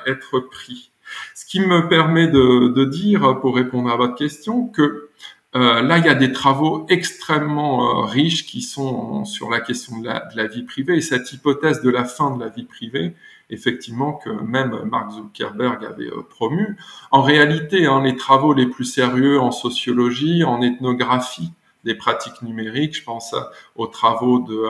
être 0.07 0.39
pris. 0.41 0.91
Ce 1.33 1.45
qui 1.45 1.61
me 1.61 1.87
permet 1.87 2.27
de, 2.27 2.67
de 2.67 2.83
dire, 2.83 3.39
pour 3.39 3.55
répondre 3.55 3.89
à 3.89 3.95
votre 3.95 4.15
question, 4.15 4.67
que 4.67 5.09
euh, 5.55 5.81
là, 5.81 5.99
il 5.99 6.05
y 6.05 6.09
a 6.09 6.15
des 6.15 6.33
travaux 6.33 6.85
extrêmement 6.89 8.01
euh, 8.01 8.05
riches 8.05 8.45
qui 8.45 8.61
sont 8.61 9.23
sur 9.23 9.49
la 9.49 9.61
question 9.61 9.99
de 9.99 10.07
la, 10.07 10.47
vie 10.47 10.63
privée 10.63 10.97
et 10.97 11.01
cette 11.01 11.31
hypothèse 11.31 11.81
de 11.81 11.89
la 11.89 12.03
fin 12.03 12.35
de 12.35 12.43
la 12.43 12.49
vie 12.49 12.65
privée, 12.65 13.15
effectivement, 13.49 14.13
que 14.13 14.29
même 14.29 14.77
Mark 14.85 15.11
Zuckerberg 15.11 15.85
avait 15.85 16.07
euh, 16.07 16.25
promu. 16.29 16.77
En 17.11 17.21
réalité, 17.21 17.85
hein, 17.85 18.01
les 18.03 18.15
travaux 18.15 18.53
les 18.53 18.67
plus 18.67 18.85
sérieux 18.85 19.39
en 19.39 19.51
sociologie, 19.51 20.43
en 20.43 20.61
ethnographie 20.61 21.51
des 21.83 21.95
pratiques 21.95 22.41
numériques, 22.41 22.97
je 22.97 23.03
pense 23.03 23.35
aux 23.75 23.87
travaux 23.87 24.39
de, 24.39 24.65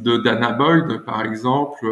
de 0.00 0.16
Dana 0.16 0.52
Boyd, 0.52 1.04
par 1.04 1.22
exemple, 1.22 1.86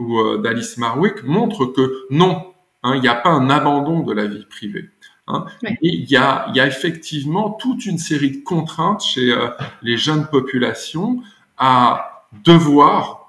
ou 0.00 0.36
d'Alice 0.38 0.76
Marwick, 0.76 1.22
montrent 1.22 1.66
que 1.66 2.04
non, 2.10 2.52
hein, 2.82 2.96
il 2.96 3.00
n'y 3.00 3.08
a 3.08 3.14
pas 3.14 3.30
un 3.30 3.48
abandon 3.48 4.00
de 4.00 4.12
la 4.12 4.26
vie 4.26 4.44
privée. 4.44 4.90
Hein. 5.28 5.46
Et 5.64 5.76
il 5.82 6.10
y 6.10 6.16
a, 6.16 6.46
y 6.54 6.60
a, 6.60 6.66
effectivement 6.66 7.50
toute 7.50 7.84
une 7.84 7.98
série 7.98 8.30
de 8.30 8.44
contraintes 8.44 9.02
chez 9.02 9.32
euh, 9.32 9.48
les 9.82 9.96
jeunes 9.96 10.26
populations 10.26 11.20
à 11.58 12.24
devoir 12.44 13.25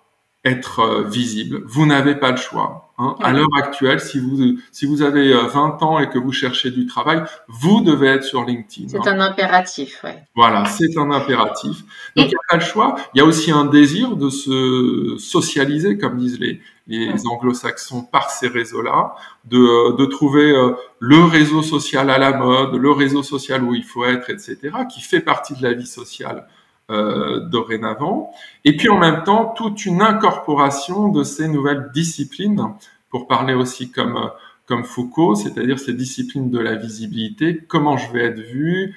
être 0.47 0.79
euh, 0.79 1.03
visible. 1.03 1.61
Vous 1.65 1.85
n'avez 1.85 2.15
pas 2.15 2.31
le 2.31 2.37
choix. 2.37 2.91
Hein. 2.97 3.15
À 3.21 3.31
l'heure 3.31 3.47
actuelle, 3.57 3.99
si 3.99 4.19
vous, 4.19 4.57
si 4.71 4.87
vous 4.87 5.03
avez 5.03 5.33
20 5.33 5.35
euh, 5.35 5.85
ans 5.85 5.99
et 5.99 6.09
que 6.09 6.17
vous 6.17 6.31
cherchez 6.31 6.71
du 6.71 6.87
travail, 6.87 7.23
vous 7.47 7.81
devez 7.81 8.07
être 8.07 8.23
sur 8.23 8.43
LinkedIn. 8.43 8.87
C'est 8.89 9.07
hein. 9.07 9.13
un 9.13 9.19
impératif, 9.19 10.03
ouais. 10.03 10.23
Voilà, 10.35 10.65
c'est 10.65 10.97
un 10.97 11.11
impératif. 11.11 11.83
Donc, 12.15 12.25
il 12.25 12.29
n'y 12.29 12.35
a 12.35 12.47
pas 12.49 12.57
le 12.57 12.63
choix. 12.63 12.95
Il 13.13 13.19
y 13.19 13.21
a 13.21 13.25
aussi 13.25 13.51
un 13.51 13.65
désir 13.65 14.15
de 14.15 14.29
se 14.29 15.17
socialiser, 15.19 15.97
comme 15.99 16.17
disent 16.17 16.39
les, 16.39 16.59
les 16.87 17.27
anglo-saxons, 17.27 18.01
par 18.03 18.31
ces 18.31 18.47
réseaux-là, 18.47 19.15
de, 19.45 19.95
de 19.95 20.05
trouver 20.05 20.51
euh, 20.51 20.73
le 20.99 21.23
réseau 21.23 21.61
social 21.61 22.09
à 22.09 22.17
la 22.17 22.31
mode, 22.31 22.73
le 22.73 22.91
réseau 22.91 23.21
social 23.21 23.63
où 23.63 23.75
il 23.75 23.83
faut 23.83 24.05
être, 24.05 24.29
etc., 24.31 24.57
qui 24.91 25.01
fait 25.01 25.21
partie 25.21 25.53
de 25.53 25.61
la 25.61 25.73
vie 25.73 25.85
sociale 25.85 26.47
euh, 26.89 27.39
dorénavant, 27.41 28.31
et 28.65 28.77
puis 28.77 28.89
en 28.89 28.97
même 28.97 29.23
temps 29.23 29.53
toute 29.55 29.85
une 29.85 30.01
incorporation 30.01 31.09
de 31.09 31.23
ces 31.23 31.47
nouvelles 31.47 31.91
disciplines, 31.93 32.73
pour 33.09 33.27
parler 33.27 33.53
aussi 33.53 33.91
comme 33.91 34.31
comme 34.67 34.83
Foucault, 34.83 35.35
c'est-à-dire 35.35 35.79
ces 35.79 35.93
disciplines 35.93 36.51
de 36.51 36.59
la 36.59 36.75
visibilité, 36.75 37.57
comment 37.67 37.97
je 37.97 38.11
vais 38.11 38.25
être 38.25 38.41
vu, 38.41 38.95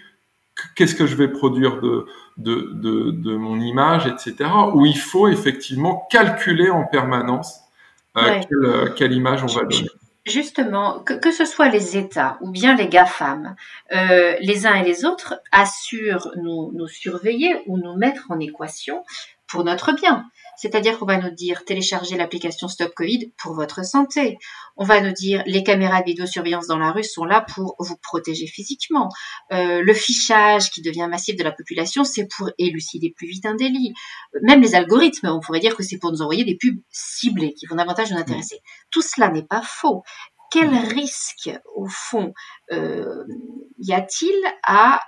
qu'est-ce 0.74 0.96
que 0.96 1.06
je 1.06 1.14
vais 1.14 1.28
produire 1.28 1.80
de, 1.80 2.06
de, 2.38 2.72
de, 2.74 3.10
de, 3.12 3.36
mon 3.36 3.60
image, 3.60 4.06
etc., 4.06 4.50
où 4.74 4.84
il 4.84 4.98
faut 4.98 5.28
effectivement 5.28 6.08
calculer 6.10 6.70
en 6.70 6.84
permanence 6.84 7.60
euh, 8.16 8.40
quelle, 8.48 8.94
quelle, 8.94 9.12
image 9.12 9.44
on 9.44 9.46
va 9.46 9.62
donner. 9.62 9.88
Justement, 10.26 11.00
que, 11.00 11.30
ce 11.32 11.46
soit 11.46 11.70
les 11.70 11.96
États 11.96 12.36
ou 12.42 12.50
bien 12.50 12.76
les 12.76 12.88
GAFAM, 12.88 13.56
euh, 13.92 14.36
les 14.40 14.66
uns 14.66 14.74
et 14.74 14.84
les 14.84 15.06
autres 15.06 15.40
assurent 15.50 16.30
nous, 16.36 16.72
nous 16.74 16.88
surveiller 16.88 17.62
ou 17.66 17.78
nous 17.78 17.96
mettre 17.96 18.26
en 18.28 18.38
équation 18.38 19.02
pour 19.50 19.64
notre 19.64 19.92
bien. 19.92 20.24
C'est-à-dire 20.56 20.98
qu'on 20.98 21.06
va 21.06 21.16
nous 21.16 21.30
dire 21.30 21.64
télécharger 21.64 22.16
l'application 22.16 22.68
Stop 22.68 22.92
Covid 22.94 23.32
pour 23.38 23.54
votre 23.54 23.84
santé. 23.84 24.36
On 24.76 24.84
va 24.84 25.00
nous 25.00 25.12
dire 25.12 25.42
les 25.46 25.62
caméras 25.62 26.00
de 26.00 26.06
vidéosurveillance 26.06 26.66
dans 26.66 26.78
la 26.78 26.92
rue 26.92 27.02
sont 27.02 27.24
là 27.24 27.40
pour 27.54 27.76
vous 27.78 27.96
protéger 27.96 28.46
physiquement. 28.46 29.08
Euh, 29.52 29.80
le 29.82 29.94
fichage 29.94 30.70
qui 30.70 30.82
devient 30.82 31.08
massif 31.10 31.36
de 31.36 31.44
la 31.44 31.52
population, 31.52 32.04
c'est 32.04 32.28
pour 32.36 32.50
élucider 32.58 33.12
plus 33.16 33.26
vite 33.26 33.46
un 33.46 33.54
délit. 33.54 33.94
Même 34.42 34.60
les 34.60 34.74
algorithmes, 34.74 35.28
on 35.28 35.40
pourrait 35.40 35.60
dire 35.60 35.76
que 35.76 35.82
c'est 35.82 35.98
pour 35.98 36.12
nous 36.12 36.22
envoyer 36.22 36.44
des 36.44 36.56
pubs 36.56 36.80
ciblées 36.90 37.54
qui 37.54 37.66
vont 37.66 37.76
davantage 37.76 38.12
nous 38.12 38.18
intéresser. 38.18 38.60
Tout 38.90 39.02
cela 39.02 39.30
n'est 39.30 39.46
pas 39.46 39.62
faux. 39.62 40.02
Quel 40.50 40.74
risque, 40.74 41.50
au 41.76 41.86
fond, 41.86 42.34
euh, 42.72 43.24
y 43.78 43.92
a-t-il 43.92 44.34
à 44.64 45.00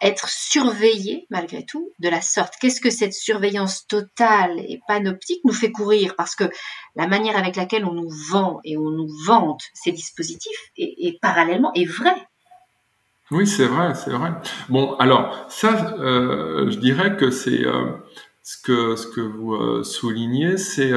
être 0.00 0.28
surveillé 0.28 1.26
malgré 1.30 1.64
tout 1.64 1.90
de 1.98 2.08
la 2.08 2.20
sorte. 2.20 2.54
Qu'est-ce 2.60 2.80
que 2.80 2.90
cette 2.90 3.12
surveillance 3.12 3.86
totale 3.86 4.58
et 4.58 4.80
panoptique 4.86 5.40
nous 5.44 5.52
fait 5.52 5.72
courir? 5.72 6.16
Parce 6.16 6.34
que 6.34 6.44
la 6.96 7.06
manière 7.06 7.36
avec 7.36 7.56
laquelle 7.56 7.84
on 7.84 7.92
nous 7.92 8.10
vend 8.30 8.60
et 8.64 8.76
on 8.76 8.90
nous 8.90 9.08
vante 9.26 9.62
ces 9.74 9.92
dispositifs 9.92 10.70
est, 10.76 11.20
parallèlement 11.20 11.72
est 11.74 11.84
vrai. 11.84 12.14
Oui, 13.30 13.46
c'est 13.46 13.66
vrai, 13.66 13.94
c'est 13.94 14.10
vrai. 14.10 14.32
Bon, 14.68 14.94
alors 14.96 15.46
ça, 15.48 15.94
euh, 15.98 16.70
je 16.70 16.78
dirais 16.78 17.16
que 17.16 17.30
c'est 17.30 17.64
euh, 17.64 17.92
ce 18.42 18.60
que 18.60 18.96
ce 18.96 19.06
que 19.06 19.20
vous 19.20 19.54
euh, 19.54 19.84
soulignez, 19.84 20.56
c'est 20.56 20.92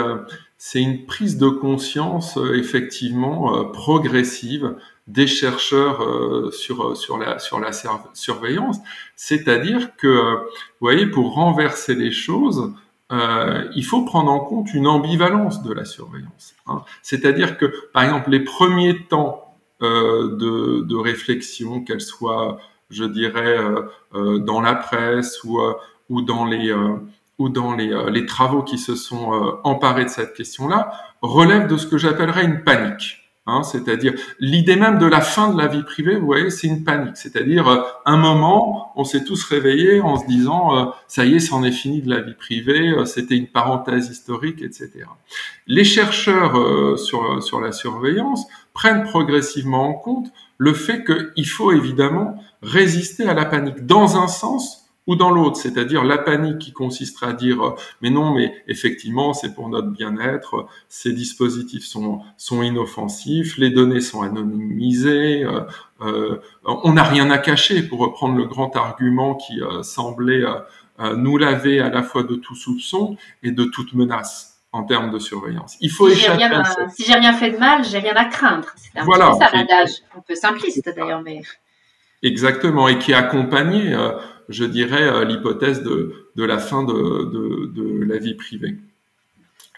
c'est 0.66 0.82
une 0.82 1.06
prise 1.06 1.38
de 1.38 1.50
conscience 1.50 2.40
effectivement 2.56 3.66
progressive 3.72 4.76
des 5.08 5.28
chercheurs 5.28 6.02
euh, 6.02 6.52
sur 6.52 6.84
euh, 6.84 6.96
sur 6.96 7.18
la 7.18 7.40
sur 7.40 7.60
la 7.60 7.72
surveillance, 8.14 8.78
c'est-à-dire 9.16 9.96
que 9.98 10.08
euh, 10.08 10.36
vous 10.36 10.80
voyez 10.80 11.06
pour 11.06 11.34
renverser 11.34 11.96
les 11.96 12.12
choses, 12.12 12.74
euh, 13.12 13.70
il 13.76 13.84
faut 13.84 14.06
prendre 14.06 14.32
en 14.32 14.40
compte 14.40 14.74
une 14.74 14.88
ambivalence 14.88 15.64
de 15.64 15.74
la 15.74 15.86
surveillance. 15.86 16.56
Hein. 16.68 16.84
C'est-à-dire 17.02 17.58
que, 17.58 17.66
par 17.94 18.04
exemple, 18.04 18.30
les 18.30 18.40
premiers 18.40 19.06
temps 19.08 19.54
euh, 19.82 20.38
de, 20.38 20.84
de, 20.84 20.96
réflexion, 20.96 21.84
qu'elle 21.84 22.00
soit, 22.00 22.58
je 22.90 23.04
dirais, 23.04 23.58
euh, 23.58 23.82
euh 24.16 24.40
dans 24.40 24.62
la 24.62 24.76
presse 24.76 25.44
ou, 25.44 25.60
euh, 25.60 25.74
ou 26.10 26.22
dans 26.22 26.46
les 26.46 26.72
euh, 26.72 26.96
ou 27.44 27.50
dans 27.50 27.76
les, 27.76 27.94
les, 28.12 28.26
travaux 28.26 28.64
qui 28.64 28.78
se 28.78 28.96
sont 28.96 29.60
emparés 29.64 30.06
de 30.06 30.10
cette 30.10 30.34
question-là, 30.34 30.92
relèvent 31.22 31.68
de 31.68 31.78
ce 31.78 31.88
que 31.88 31.98
j'appellerais 31.98 32.46
une 32.46 32.64
panique. 32.64 33.24
Hein, 33.46 33.62
c'est-à-dire 33.64 34.14
l'idée 34.40 34.78
même 34.78 35.00
de 35.00 35.06
la 35.06 35.20
fin 35.20 35.52
de 35.52 35.62
la 35.62 35.68
vie 35.68 35.84
privée, 35.84 36.16
vous 36.16 36.26
voyez, 36.26 36.50
c'est 36.50 36.68
une 36.68 36.86
panique. 36.86 37.18
C'est-à-dire 37.18 37.68
euh, 37.68 37.82
un 38.06 38.16
moment, 38.16 38.94
on 38.96 39.04
s'est 39.04 39.26
tous 39.26 39.44
réveillés 39.44 40.00
en 40.00 40.16
se 40.16 40.26
disant 40.28 40.78
euh, 40.78 40.86
ça 41.10 41.26
y 41.26 41.36
est, 41.36 41.40
c'en 41.40 41.62
est 41.64 41.74
fini 41.74 42.02
de 42.02 42.10
la 42.10 42.22
vie 42.22 42.36
privée, 42.36 42.92
euh, 42.92 43.04
c'était 43.04 43.36
une 43.36 43.48
parenthèse 43.48 44.10
historique, 44.10 44.62
etc. 44.62 44.92
Les 45.68 45.84
chercheurs 45.84 46.98
sur 46.98 47.60
la 47.60 47.74
surveillance 47.74 48.48
prennent 48.74 49.04
progressivement 49.04 49.90
en 49.90 49.94
compte 49.94 50.32
le 50.58 50.74
fait 50.74 51.04
qu'il 51.04 51.48
faut 51.48 51.74
évidemment 51.74 52.42
résister 52.62 53.28
à 53.28 53.34
la 53.34 53.44
panique 53.44 53.86
dans 53.86 54.16
un 54.16 54.30
sens 54.30 54.83
ou 55.08 55.16
dans 55.16 55.32
l'autre, 55.32 55.58
c'est-à-dire 55.58 56.04
la 56.04 56.18
panique 56.18 56.60
qui 56.60 56.72
consisterait 56.72 57.28
à 57.28 57.34
dire 57.34 57.62
euh, 57.62 57.76
mais 58.02 58.10
non, 58.10 58.34
mais 58.34 58.54
effectivement 58.68 59.34
c'est 59.34 59.54
pour 59.54 59.70
notre 59.70 59.90
bien-être, 59.90 60.68
ces 60.88 61.12
dispositifs 61.12 61.86
sont 61.86 62.22
sont 62.38 62.64
inoffensifs, 62.64 63.58
les 63.58 63.70
données 63.70 64.02
sont 64.02 64.22
anonymisées, 64.22 65.44
euh, 65.44 65.62
euh, 66.02 66.42
on 66.66 66.94
n'a 66.94 67.04
rien 67.04 67.30
à 67.32 67.38
cacher 67.38 67.84
pour 67.84 68.00
reprendre 68.00 68.38
le 68.38 68.46
grand 68.46 68.76
argument 68.76 69.36
qui 69.36 69.62
semblait 69.84 70.44
nous 71.00 71.38
laver 71.38 71.80
à 71.80 71.90
la 71.90 72.04
fois 72.04 72.24
de 72.24 72.36
tout 72.36 72.56
soupçon 72.56 73.18
et 73.42 73.52
de 73.52 73.64
toute 73.64 73.94
menace 73.94 74.62
en 74.72 74.84
termes 74.84 75.12
de 75.12 75.20
surveillance. 75.20 75.78
Il 75.82 75.92
faut 75.92 76.10
si 76.10 76.16
échapper. 76.16 76.46
Rien 76.46 76.62
à, 76.62 76.90
si 76.90 77.06
j'ai 77.06 77.14
rien 77.14 77.34
fait 77.34 77.52
de 77.52 77.58
mal, 77.58 77.84
j'ai 77.86 78.00
rien 78.00 78.16
à 78.16 78.26
craindre. 78.26 78.68
C'est 78.76 79.00
un 79.00 79.06
voilà. 79.06 79.32
peu 79.32 79.38
ça 79.38 79.50
l'adage, 79.54 79.92
un 80.18 80.22
peu 80.22 80.36
simpliste 80.36 80.90
d'ailleurs, 80.96 81.22
mais. 81.22 81.42
Exactement, 82.22 82.88
et 82.88 82.98
qui 82.98 83.12
est 83.12 83.16
accompagné 83.16 83.94
je 84.50 84.66
dirais, 84.66 85.04
euh, 85.04 85.26
l'hypothèse 85.26 85.84
de, 85.84 86.28
de, 86.36 86.44
la 86.44 86.58
fin 86.58 86.84
de, 86.84 86.94
de, 86.94 87.66
de, 87.68 88.04
la 88.06 88.18
vie 88.18 88.36
privée. 88.36 88.78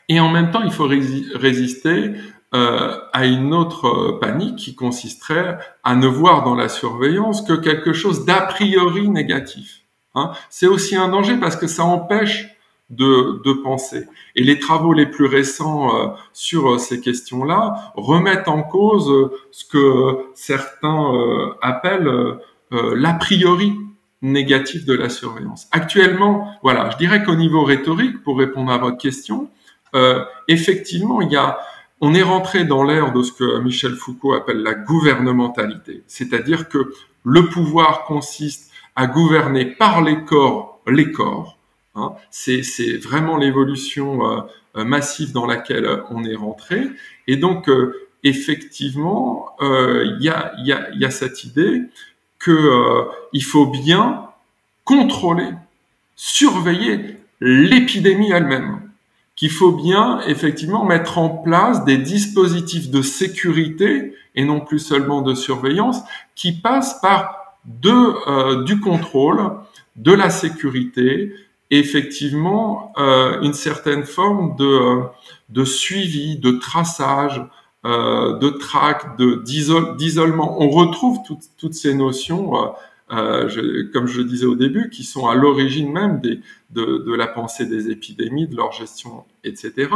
Et 0.09 0.19
en 0.19 0.29
même 0.29 0.51
temps, 0.51 0.61
il 0.63 0.71
faut 0.71 0.87
résister 0.87 2.13
euh, 2.55 2.97
à 3.11 3.25
une 3.25 3.53
autre 3.53 3.87
euh, 3.87 4.19
panique 4.19 4.55
qui 4.55 4.75
consisterait 4.75 5.57
à 5.83 5.95
ne 5.95 6.07
voir 6.07 6.43
dans 6.43 6.55
la 6.55 6.69
surveillance 6.69 7.41
que 7.41 7.51
quelque 7.53 7.91
chose 7.91 8.23
d'a 8.23 8.39
priori 8.39 9.09
négatif. 9.09 9.81
Hein. 10.13 10.31
C'est 10.49 10.67
aussi 10.67 10.95
un 10.95 11.09
danger 11.09 11.35
parce 11.37 11.57
que 11.57 11.67
ça 11.67 11.83
empêche 11.83 12.47
de, 12.89 13.41
de, 13.43 13.51
penser. 13.51 14.05
Et 14.35 14.43
les 14.43 14.57
travaux 14.59 14.93
les 14.93 15.07
plus 15.07 15.25
récents 15.25 15.93
euh, 15.93 16.07
sur 16.31 16.69
euh, 16.69 16.77
ces 16.77 17.01
questions-là 17.01 17.91
remettent 17.95 18.47
en 18.47 18.63
cause 18.63 19.31
ce 19.51 19.65
que 19.65 20.19
certains 20.35 21.11
appellent 21.61 22.37
l'a 22.71 23.13
priori 23.13 23.73
négatif 24.21 24.85
de 24.85 24.93
la 24.93 25.09
surveillance. 25.09 25.67
Actuellement, 25.71 26.47
voilà, 26.63 26.89
je 26.91 26.97
dirais 26.97 27.23
qu'au 27.23 27.35
niveau 27.35 27.63
rhétorique, 27.63 28.23
pour 28.23 28.37
répondre 28.37 28.71
à 28.71 28.77
votre 28.77 28.97
question, 28.97 29.49
euh, 29.93 30.23
effectivement, 30.47 31.21
il 31.21 31.31
y 31.31 31.37
a, 31.37 31.59
on 32.01 32.13
est 32.13 32.23
rentré 32.23 32.63
dans 32.63 32.83
l'ère 32.83 33.13
de 33.13 33.21
ce 33.23 33.31
que 33.31 33.59
Michel 33.59 33.95
Foucault 33.95 34.33
appelle 34.33 34.63
la 34.63 34.73
gouvernementalité, 34.73 36.03
c'est-à-dire 36.07 36.69
que 36.69 36.93
le 37.23 37.47
pouvoir 37.47 38.03
consiste 38.05 38.71
à 38.95 39.07
gouverner 39.07 39.65
par 39.65 40.01
les 40.01 40.23
corps 40.23 40.75
les 40.87 41.11
corps. 41.11 41.57
Hein. 41.95 42.13
C'est, 42.29 42.61
vraiment 42.97 43.37
l'évolution 43.37 44.29
euh, 44.29 44.41
euh 44.77 44.83
massive 44.83 45.31
dans 45.31 45.45
laquelle 45.45 45.87
on 46.09 46.23
est 46.23 46.35
rentré. 46.35 46.81
Et 47.27 47.37
donc, 47.37 47.69
euh, 47.69 48.07
effectivement, 48.23 49.55
euh, 49.61 50.05
il 50.05 50.23
y, 50.23 50.29
a, 50.29 50.53
y, 50.59 50.71
a, 50.71 50.89
y 50.93 51.05
a 51.05 51.11
cette 51.11 51.43
idée 51.43 51.83
qu'il 52.45 52.53
euh, 52.53 53.41
faut 53.41 53.65
bien 53.65 54.27
contrôler, 54.85 55.49
surveiller 56.15 57.17
l'épidémie 57.41 58.31
elle-même, 58.31 58.81
qu'il 59.35 59.51
faut 59.51 59.73
bien 59.73 60.21
effectivement 60.27 60.85
mettre 60.85 61.17
en 61.17 61.29
place 61.29 61.83
des 61.83 61.97
dispositifs 61.97 62.89
de 62.89 63.01
sécurité 63.01 64.13
et 64.35 64.45
non 64.45 64.61
plus 64.61 64.79
seulement 64.79 65.21
de 65.21 65.33
surveillance 65.33 66.01
qui 66.35 66.53
passent 66.53 67.01
par 67.01 67.57
euh, 67.85 68.63
du 68.63 68.79
contrôle, 68.79 69.51
de 69.95 70.13
la 70.13 70.29
sécurité, 70.29 71.33
effectivement 71.71 72.93
euh, 72.97 73.41
une 73.41 73.53
certaine 73.53 74.03
forme 74.03 74.55
de, 74.55 75.01
euh, 75.55 75.65
suivi, 75.65 76.37
de 76.37 76.51
traçage, 76.51 77.41
de 77.85 78.49
trac, 78.49 79.17
de 79.17 79.43
d'isolement. 79.97 80.61
On 80.61 80.69
retrouve 80.69 81.19
toutes 81.57 81.73
ces 81.73 81.93
notions, 81.93 82.51
euh, 83.11 83.47
je, 83.47 83.83
comme 83.91 84.07
je 84.07 84.17
le 84.17 84.23
disais 84.23 84.47
au 84.47 84.55
début, 84.55 84.89
qui 84.89 85.03
sont 85.03 85.27
à 85.27 85.35
l'origine 85.35 85.91
même 85.91 86.19
des, 86.21 86.39
de, 86.71 87.03
de, 87.05 87.13
la 87.13 87.27
pensée 87.27 87.67
des 87.67 87.91
épidémies, 87.91 88.47
de 88.47 88.55
leur 88.55 88.71
gestion, 88.71 89.25
etc., 89.43 89.89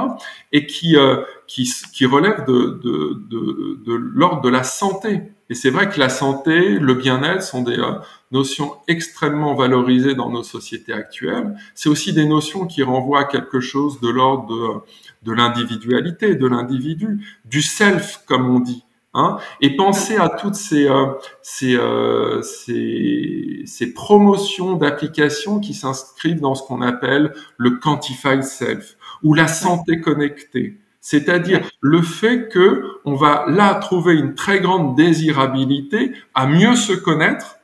et 0.52 0.68
qui, 0.68 0.96
euh, 0.96 1.18
qui, 1.48 1.72
qui 1.92 2.06
relèvent 2.06 2.46
de, 2.46 2.80
de, 2.84 3.20
de, 3.30 3.80
de 3.84 3.94
l'ordre 3.94 4.42
de 4.42 4.50
la 4.50 4.64
santé. 4.64 5.24
Et 5.50 5.56
c'est 5.56 5.72
vrai 5.72 5.90
que 5.90 6.00
la 6.00 6.10
santé, 6.10 6.78
le 6.78 6.94
bien-être 6.94 7.42
sont 7.42 7.64
des 7.64 7.80
euh, 7.80 7.94
notions 8.32 8.74
extrêmement 8.88 9.56
valorisées 9.56 10.14
dans 10.14 10.30
nos 10.30 10.44
sociétés 10.44 10.94
actuelles. 10.94 11.56
C'est 11.74 11.90
aussi 11.90 12.14
des 12.14 12.26
notions 12.26 12.68
qui 12.68 12.84
renvoient 12.84 13.22
à 13.22 13.26
quelque 13.26 13.60
chose 13.60 14.00
de 14.02 14.10
l'ordre 14.10 14.86
de 15.24 15.32
l'individualité, 15.34 16.36
de 16.36 16.48
l'individu, 16.48 17.26
du 17.46 17.64
self, 17.64 18.22
comme 18.28 18.48
on 18.50 18.60
dit. 18.60 18.84
Hein, 19.16 19.38
et 19.60 19.76
penser 19.76 20.18
à 20.18 20.30
toutes 20.30 20.54
ces, 20.54 20.88
euh, 20.88 21.08
ces, 21.42 21.76
euh, 21.76 22.44
ces, 22.44 23.64
ces, 23.66 23.92
promotions 23.92 24.76
d'applications 24.76 25.60
qui 25.60 25.74
s'inscrivent 25.74 26.42
dans 26.42 26.54
ce 26.54 26.62
qu'on 26.62 26.84
appelle 26.84 27.34
le 27.58 27.72
quantified 27.72 28.44
self 28.44 28.98
ou 29.24 29.34
la 29.34 29.48
santé 29.48 30.00
connectée. 30.00 30.78
C'est-à-dire 31.02 31.68
le 31.82 32.04
fait 32.04 32.50
que 32.50 32.84
on 33.04 33.16
va 33.16 33.46
là 33.48 33.74
trouver 33.76 34.14
une 34.14 34.36
très 34.36 34.60
grande 34.60 34.96
désirabilité 34.96 36.12
à 36.36 36.46
mieux 36.46 36.76
se 36.76 36.94
connaître 36.94 37.56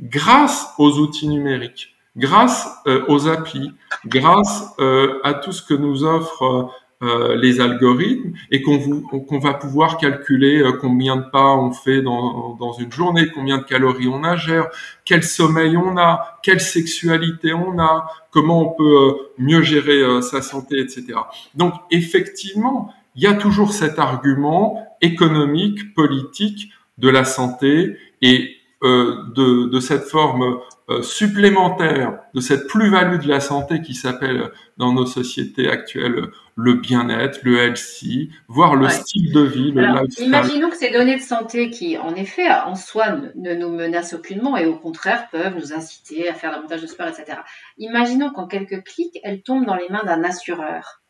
grâce 0.00 0.68
aux 0.78 0.98
outils 0.98 1.28
numériques, 1.28 1.96
grâce 2.16 2.68
euh, 2.86 3.04
aux 3.08 3.28
applis, 3.28 3.72
grâce 4.06 4.74
euh, 4.78 5.20
à 5.24 5.34
tout 5.34 5.52
ce 5.52 5.62
que 5.62 5.74
nous 5.74 6.04
offre 6.04 6.72
euh, 7.02 7.36
les 7.36 7.60
algorithmes 7.60 8.32
et 8.50 8.60
qu'on 8.62 9.38
va 9.38 9.54
pouvoir 9.54 9.98
calculer 9.98 10.60
euh, 10.60 10.72
combien 10.72 11.16
de 11.16 11.30
pas 11.30 11.54
on 11.56 11.72
fait 11.72 12.02
dans, 12.02 12.76
une 12.78 12.90
journée, 12.90 13.28
combien 13.32 13.58
de 13.58 13.62
calories 13.62 14.08
on 14.08 14.24
ingère, 14.24 14.68
quel 15.04 15.22
sommeil 15.22 15.76
on 15.76 15.96
a, 15.96 16.40
quelle 16.42 16.60
sexualité 16.60 17.52
on 17.52 17.78
a, 17.78 18.08
comment 18.30 18.62
on 18.62 18.74
peut 18.74 18.96
euh, 18.96 19.12
mieux 19.38 19.62
gérer 19.62 20.22
sa 20.22 20.42
santé, 20.42 20.80
etc. 20.80 21.06
Donc 21.54 21.74
effectivement, 21.90 22.92
il 23.14 23.22
y 23.22 23.26
a 23.26 23.34
toujours 23.34 23.72
cet 23.72 23.98
argument 23.98 24.84
économique, 25.00 25.94
politique 25.94 26.70
de 26.98 27.08
la 27.08 27.24
santé 27.24 27.96
et 28.22 28.56
euh, 28.84 29.24
de, 29.34 29.68
de, 29.68 29.80
cette 29.80 30.04
forme 30.04 30.58
supplémentaire, 31.02 32.18
de 32.34 32.40
cette 32.40 32.66
plus-value 32.66 33.20
de 33.22 33.28
la 33.28 33.40
santé 33.40 33.82
qui 33.82 33.94
s'appelle 33.94 34.50
dans 34.78 34.92
nos 34.92 35.06
sociétés 35.06 35.68
actuelles 35.68 36.28
le 36.58 36.74
bien-être, 36.74 37.38
le 37.44 37.58
healthy, 37.58 38.30
voire 38.48 38.74
le 38.74 38.88
style 38.88 39.32
de 39.32 39.40
vie, 39.40 39.70
le 39.70 39.86
lifestyle. 39.86 40.26
Imaginons 40.26 40.70
que 40.70 40.76
ces 40.76 40.90
données 40.90 41.16
de 41.16 41.22
santé 41.22 41.70
qui, 41.70 41.96
en 41.96 42.16
effet, 42.16 42.50
en 42.50 42.74
soi, 42.74 43.16
ne, 43.36 43.54
nous 43.54 43.68
menacent 43.68 44.14
aucunement 44.14 44.56
et 44.56 44.66
au 44.66 44.76
contraire 44.76 45.28
peuvent 45.30 45.54
nous 45.54 45.72
inciter 45.72 46.28
à 46.28 46.34
faire 46.34 46.50
davantage 46.50 46.82
de 46.82 46.88
sport, 46.88 47.06
etc. 47.06 47.38
Imaginons 47.78 48.30
qu'en 48.30 48.48
quelques 48.48 48.82
clics, 48.82 49.20
elles 49.22 49.42
tombent 49.42 49.66
dans 49.66 49.76
les 49.76 49.88
mains 49.88 50.02
d'un 50.04 50.24
assureur. 50.24 51.00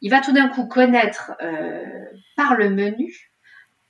Il 0.00 0.10
va 0.10 0.20
tout 0.20 0.32
d'un 0.32 0.48
coup 0.48 0.66
connaître 0.66 1.32
euh, 1.42 1.84
par 2.34 2.56
le 2.56 2.70
menu 2.70 3.27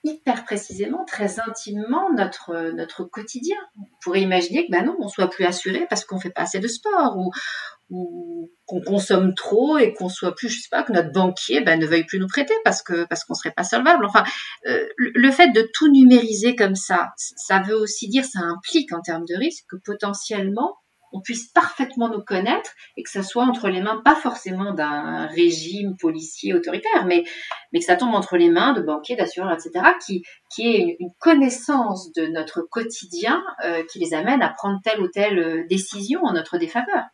hyper 0.04 0.44
précisément, 0.44 1.04
très 1.04 1.40
intimement 1.40 2.12
notre, 2.14 2.72
notre 2.72 3.04
quotidien. 3.04 3.56
On 3.76 3.84
pourrait 4.02 4.22
imaginer 4.22 4.66
que 4.66 4.72
ben 4.72 4.84
non, 4.84 4.96
on 5.00 5.08
soit 5.08 5.28
plus 5.28 5.44
assuré 5.44 5.86
parce 5.88 6.04
qu'on 6.04 6.20
fait 6.20 6.30
pas 6.30 6.42
assez 6.42 6.60
de 6.60 6.68
sport 6.68 7.16
ou, 7.16 7.30
ou 7.90 8.50
qu'on 8.66 8.80
consomme 8.80 9.34
trop 9.34 9.78
et 9.78 9.94
qu'on 9.94 10.08
soit 10.08 10.34
plus, 10.34 10.48
je 10.48 10.60
sais 10.60 10.68
pas, 10.70 10.82
que 10.82 10.92
notre 10.92 11.12
banquier 11.12 11.62
ben, 11.62 11.80
ne 11.80 11.86
veuille 11.86 12.04
plus 12.04 12.18
nous 12.18 12.26
prêter 12.26 12.54
parce 12.64 12.82
que 12.82 13.04
parce 13.06 13.24
qu'on 13.24 13.34
serait 13.34 13.54
pas 13.56 13.64
solvable. 13.64 14.04
Enfin, 14.04 14.24
euh, 14.66 14.86
le 14.96 15.30
fait 15.30 15.50
de 15.50 15.68
tout 15.72 15.90
numériser 15.90 16.54
comme 16.54 16.76
ça, 16.76 17.10
ça 17.16 17.60
veut 17.60 17.76
aussi 17.76 18.08
dire, 18.08 18.24
ça 18.24 18.40
implique 18.40 18.92
en 18.92 19.00
termes 19.00 19.24
de 19.24 19.36
risque 19.36 19.64
que 19.68 19.76
potentiellement 19.84 20.76
on 21.12 21.20
puisse 21.20 21.48
parfaitement 21.48 22.08
nous 22.08 22.22
connaître 22.22 22.70
et 22.96 23.02
que 23.02 23.10
ça 23.10 23.22
soit 23.22 23.44
entre 23.44 23.68
les 23.68 23.80
mains, 23.80 24.00
pas 24.04 24.14
forcément 24.14 24.72
d'un 24.72 25.26
régime 25.26 25.96
policier 25.96 26.54
autoritaire, 26.54 27.06
mais, 27.06 27.24
mais 27.72 27.80
que 27.80 27.84
ça 27.84 27.96
tombe 27.96 28.14
entre 28.14 28.36
les 28.36 28.50
mains 28.50 28.72
de 28.72 28.82
banquiers, 28.82 29.16
d'assureurs, 29.16 29.52
etc., 29.52 29.86
qui, 30.04 30.22
qui 30.54 30.68
est 30.68 30.96
une, 31.00 31.08
connaissance 31.20 32.12
de 32.12 32.26
notre 32.26 32.62
quotidien 32.62 33.42
euh, 33.64 33.82
qui 33.90 33.98
les 33.98 34.14
amène 34.14 34.40
à 34.42 34.50
prendre 34.50 34.78
telle 34.84 35.00
ou 35.00 35.08
telle 35.08 35.38
euh, 35.38 35.66
décision 35.68 36.20
en 36.22 36.32
notre 36.32 36.58
défaveur. 36.58 37.04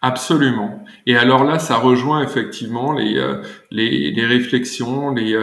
Absolument. 0.00 0.84
Et 1.06 1.16
alors 1.16 1.44
là, 1.44 1.58
ça 1.58 1.76
rejoint 1.76 2.22
effectivement 2.22 2.92
les, 2.92 3.16
euh, 3.16 3.42
les, 3.70 4.26
réflexions, 4.26 5.10
les, 5.10 5.34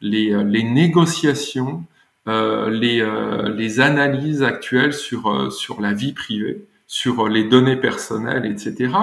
les, 0.00 0.44
les 0.44 0.62
négociations, 0.62 1.84
les, 2.26 3.06
les 3.54 3.80
analyses 3.80 4.42
actuelles 4.42 4.94
sur, 4.94 5.52
sur 5.52 5.80
la 5.80 5.92
vie 5.92 6.14
privée, 6.14 6.64
sur 6.86 7.28
les 7.28 7.44
données 7.44 7.76
personnelles, 7.76 8.46
etc., 8.46 8.94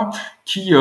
qui 0.45 0.73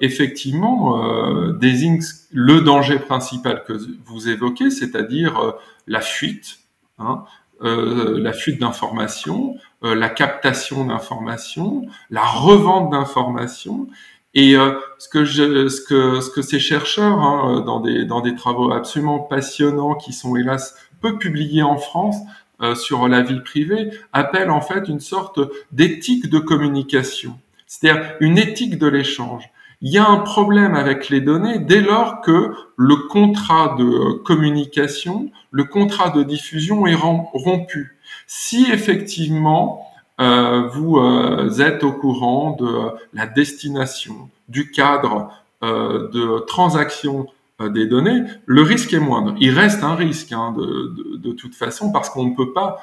effectivement 0.00 1.52
désignent 1.52 2.02
le 2.32 2.60
danger 2.60 2.98
principal 2.98 3.62
que 3.64 3.74
vous 4.04 4.28
évoquez, 4.28 4.70
c'est-à-dire 4.70 5.54
la 5.86 6.00
fuite, 6.00 6.58
hein, 6.98 7.22
la 7.60 8.32
fuite 8.32 8.60
d'informations, 8.60 9.54
euh, 9.84 9.94
la 9.94 10.08
captation 10.08 10.84
d'informations, 10.86 11.86
la 12.10 12.24
revente 12.24 12.90
d'informations. 12.90 13.86
Et 14.34 14.56
euh, 14.56 14.72
ce 14.98 15.08
que 15.08 15.24
je, 15.24 15.68
ce 15.68 15.80
que 15.80 16.20
ce 16.20 16.30
que 16.30 16.42
ces 16.42 16.58
chercheurs 16.58 17.20
hein, 17.20 17.62
dans 17.64 17.78
des 17.78 18.04
dans 18.04 18.20
des 18.20 18.34
travaux 18.34 18.72
absolument 18.72 19.20
passionnants 19.20 19.94
qui 19.94 20.12
sont 20.12 20.34
hélas 20.34 20.74
peu 21.00 21.16
publiés 21.16 21.62
en 21.62 21.76
France 21.76 22.16
euh, 22.60 22.74
sur 22.74 23.08
la 23.08 23.22
vie 23.22 23.40
privée 23.40 23.90
appellent 24.12 24.50
en 24.50 24.60
fait 24.60 24.88
une 24.88 25.00
sorte 25.00 25.40
d'éthique 25.72 26.28
de 26.28 26.38
communication, 26.38 27.38
c'est-à-dire 27.66 28.14
une 28.20 28.38
éthique 28.38 28.78
de 28.78 28.86
l'échange. 28.86 29.50
Il 29.80 29.92
y 29.92 29.98
a 29.98 30.08
un 30.08 30.18
problème 30.18 30.74
avec 30.74 31.08
les 31.08 31.20
données 31.20 31.60
dès 31.60 31.80
lors 31.80 32.20
que 32.20 32.52
le 32.76 32.96
contrat 33.08 33.76
de 33.78 34.14
communication, 34.24 35.30
le 35.52 35.64
contrat 35.64 36.10
de 36.10 36.24
diffusion 36.24 36.86
est 36.86 36.96
rompu. 36.96 37.96
Si 38.26 38.66
effectivement 38.72 39.88
euh, 40.20 40.66
vous 40.66 40.98
euh, 40.98 41.60
êtes 41.60 41.84
au 41.84 41.92
courant 41.92 42.56
de 42.58 42.90
la 43.14 43.26
destination, 43.26 44.28
du 44.48 44.70
cadre 44.70 45.30
euh, 45.62 46.08
de 46.10 46.40
transaction 46.40 47.28
des 47.60 47.86
données, 47.86 48.22
le 48.46 48.62
risque 48.62 48.92
est 48.92 49.00
moindre. 49.00 49.34
Il 49.40 49.50
reste 49.50 49.82
un 49.82 49.94
risque 49.94 50.32
hein, 50.32 50.54
de, 50.56 51.16
de, 51.16 51.32
toute 51.32 51.54
façon 51.54 51.90
parce 51.90 52.10
qu'on 52.10 52.24
ne 52.24 52.34
peut 52.34 52.52
pas 52.52 52.78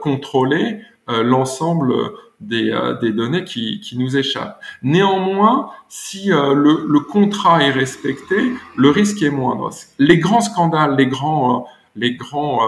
contrôler 0.00 0.80
l'ensemble 1.06 1.94
des, 2.40 2.76
des, 3.00 3.12
données 3.12 3.44
qui, 3.44 3.80
qui, 3.80 3.96
nous 3.96 4.16
échappent. 4.16 4.60
Néanmoins, 4.82 5.70
si 5.88 6.28
le, 6.28 6.84
le, 6.86 7.00
contrat 7.00 7.62
est 7.62 7.70
respecté, 7.70 8.36
le 8.76 8.90
risque 8.90 9.22
est 9.22 9.30
moindre. 9.30 9.70
Les 9.98 10.18
grands 10.18 10.40
scandales, 10.40 10.96
les 10.96 11.06
grands, 11.06 11.66
les 11.96 12.14
grands 12.14 12.60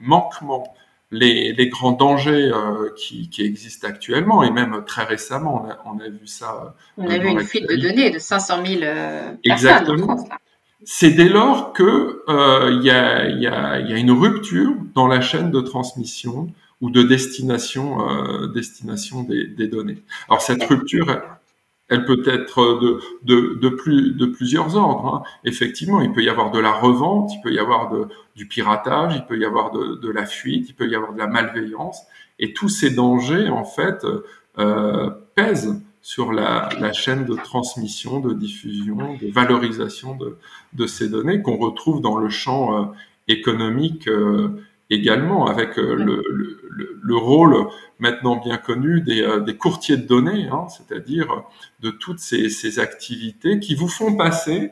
manquements 0.00 0.72
les, 1.10 1.52
les, 1.52 1.68
grands 1.68 1.92
dangers 1.92 2.50
euh, 2.52 2.90
qui, 2.96 3.30
qui, 3.30 3.42
existent 3.42 3.88
actuellement 3.88 4.42
et 4.42 4.50
même 4.50 4.84
très 4.86 5.04
récemment, 5.04 5.64
on 5.64 5.70
a, 5.70 5.78
on 5.86 6.00
a 6.00 6.08
vu 6.08 6.26
ça. 6.26 6.74
On 6.96 7.08
a 7.08 7.18
vu 7.18 7.28
une 7.28 7.40
fuite 7.40 7.68
de 7.68 7.76
données 7.76 8.10
de 8.10 8.18
500 8.18 8.66
000 8.66 8.82
euh, 8.82 9.32
Exactement. 9.44 10.28
C'est 10.84 11.10
dès 11.10 11.28
lors 11.28 11.72
que 11.72 12.22
euh, 12.28 12.70
il 12.72 12.84
y, 12.84 12.90
a, 12.90 13.28
y, 13.28 13.46
a, 13.46 13.80
y, 13.80 13.92
a, 13.92 13.98
une 13.98 14.12
rupture 14.12 14.74
dans 14.94 15.08
la 15.08 15.20
chaîne 15.20 15.50
de 15.50 15.60
transmission 15.60 16.52
ou 16.80 16.90
de 16.90 17.02
destination, 17.02 18.08
euh, 18.08 18.46
destination 18.46 19.24
des, 19.24 19.46
des, 19.46 19.66
données. 19.66 20.02
Alors 20.28 20.40
cette 20.40 20.62
rupture, 20.62 21.20
elle 21.88 22.04
peut 22.04 22.22
être 22.26 22.78
de, 22.80 23.00
de, 23.24 23.58
de, 23.60 23.68
plus, 23.70 24.12
de 24.12 24.26
plusieurs 24.26 24.76
ordres. 24.76 25.14
Hein. 25.16 25.22
Effectivement, 25.44 26.00
il 26.00 26.12
peut 26.12 26.22
y 26.22 26.28
avoir 26.28 26.52
de 26.52 26.60
la 26.60 26.72
revente, 26.72 27.32
il 27.34 27.40
peut 27.40 27.52
y 27.52 27.58
avoir 27.58 27.90
de, 27.90 28.06
du 28.36 28.46
piratage, 28.46 29.16
il 29.16 29.24
peut 29.26 29.38
y 29.38 29.44
avoir 29.44 29.72
de, 29.72 29.96
de, 29.96 30.10
la 30.10 30.26
fuite, 30.26 30.68
il 30.68 30.74
peut 30.74 30.88
y 30.88 30.94
avoir 30.94 31.12
de 31.12 31.18
la 31.18 31.26
malveillance. 31.26 32.02
Et 32.38 32.52
tous 32.52 32.68
ces 32.68 32.90
dangers, 32.90 33.48
en 33.48 33.64
fait, 33.64 34.06
euh, 34.58 35.10
pèsent 35.34 35.82
sur 36.08 36.32
la, 36.32 36.70
la, 36.80 36.94
chaîne 36.94 37.26
de 37.26 37.34
transmission, 37.34 38.18
de 38.18 38.32
diffusion, 38.32 39.18
de 39.20 39.30
valorisation 39.30 40.16
de, 40.16 40.38
de 40.72 40.86
ces 40.86 41.10
données 41.10 41.42
qu'on 41.42 41.58
retrouve 41.58 42.00
dans 42.00 42.16
le 42.16 42.30
champ 42.30 42.72
euh, 42.72 42.86
économique 43.28 44.08
euh, 44.08 44.48
également, 44.88 45.48
avec 45.48 45.78
euh, 45.78 45.94
le, 45.96 46.24
le, 46.70 46.98
le, 47.02 47.16
rôle 47.16 47.68
maintenant 47.98 48.36
bien 48.36 48.56
connu 48.56 49.02
des, 49.02 49.20
euh, 49.20 49.40
des 49.40 49.58
courtiers 49.58 49.98
de 49.98 50.06
données, 50.06 50.48
hein, 50.50 50.66
c'est-à-dire 50.70 51.44
de 51.80 51.90
toutes 51.90 52.20
ces, 52.20 52.48
ces, 52.48 52.78
activités 52.78 53.60
qui 53.60 53.74
vous 53.74 53.88
font 53.88 54.16
passer 54.16 54.70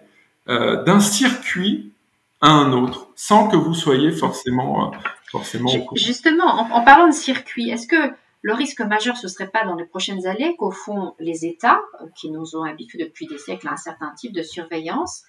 euh, 0.49 0.85
d'un 0.85 1.01
circuit 1.01 1.93
à 2.41 2.49
un 2.49 2.73
autre, 2.73 3.09
sans 3.15 3.49
que 3.49 3.57
vous 3.57 3.75
soyez 3.75 4.11
forcément, 4.11 4.91
forcément. 5.31 5.69
Justement, 5.97 6.47
en, 6.47 6.71
en, 6.71 6.83
parlant 6.83 7.09
de 7.09 7.13
circuit, 7.13 7.69
est-ce 7.69 7.87
que 7.87 8.15
le 8.47 8.55
risque 8.55 8.81
majeur, 8.81 9.17
ce 9.17 9.27
serait 9.27 9.49
pas 9.49 9.65
dans 9.65 9.75
les 9.75 9.87
prochaines 9.87 10.25
années 10.25 10.55
qu'au 10.55 10.71
fond 10.71 11.17
les 11.19 11.47
États, 11.47 11.81
qui 12.15 12.31
nous 12.31 12.55
ont 12.55 12.63
habitués 12.63 13.03
depuis 13.03 13.27
des 13.27 13.39
siècles 13.39 13.67
à 13.67 13.73
un 13.73 13.77
certain 13.77 14.15
type 14.15 14.33
de 14.33 14.43
surveillance, 14.45 15.25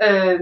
euh, 0.00 0.38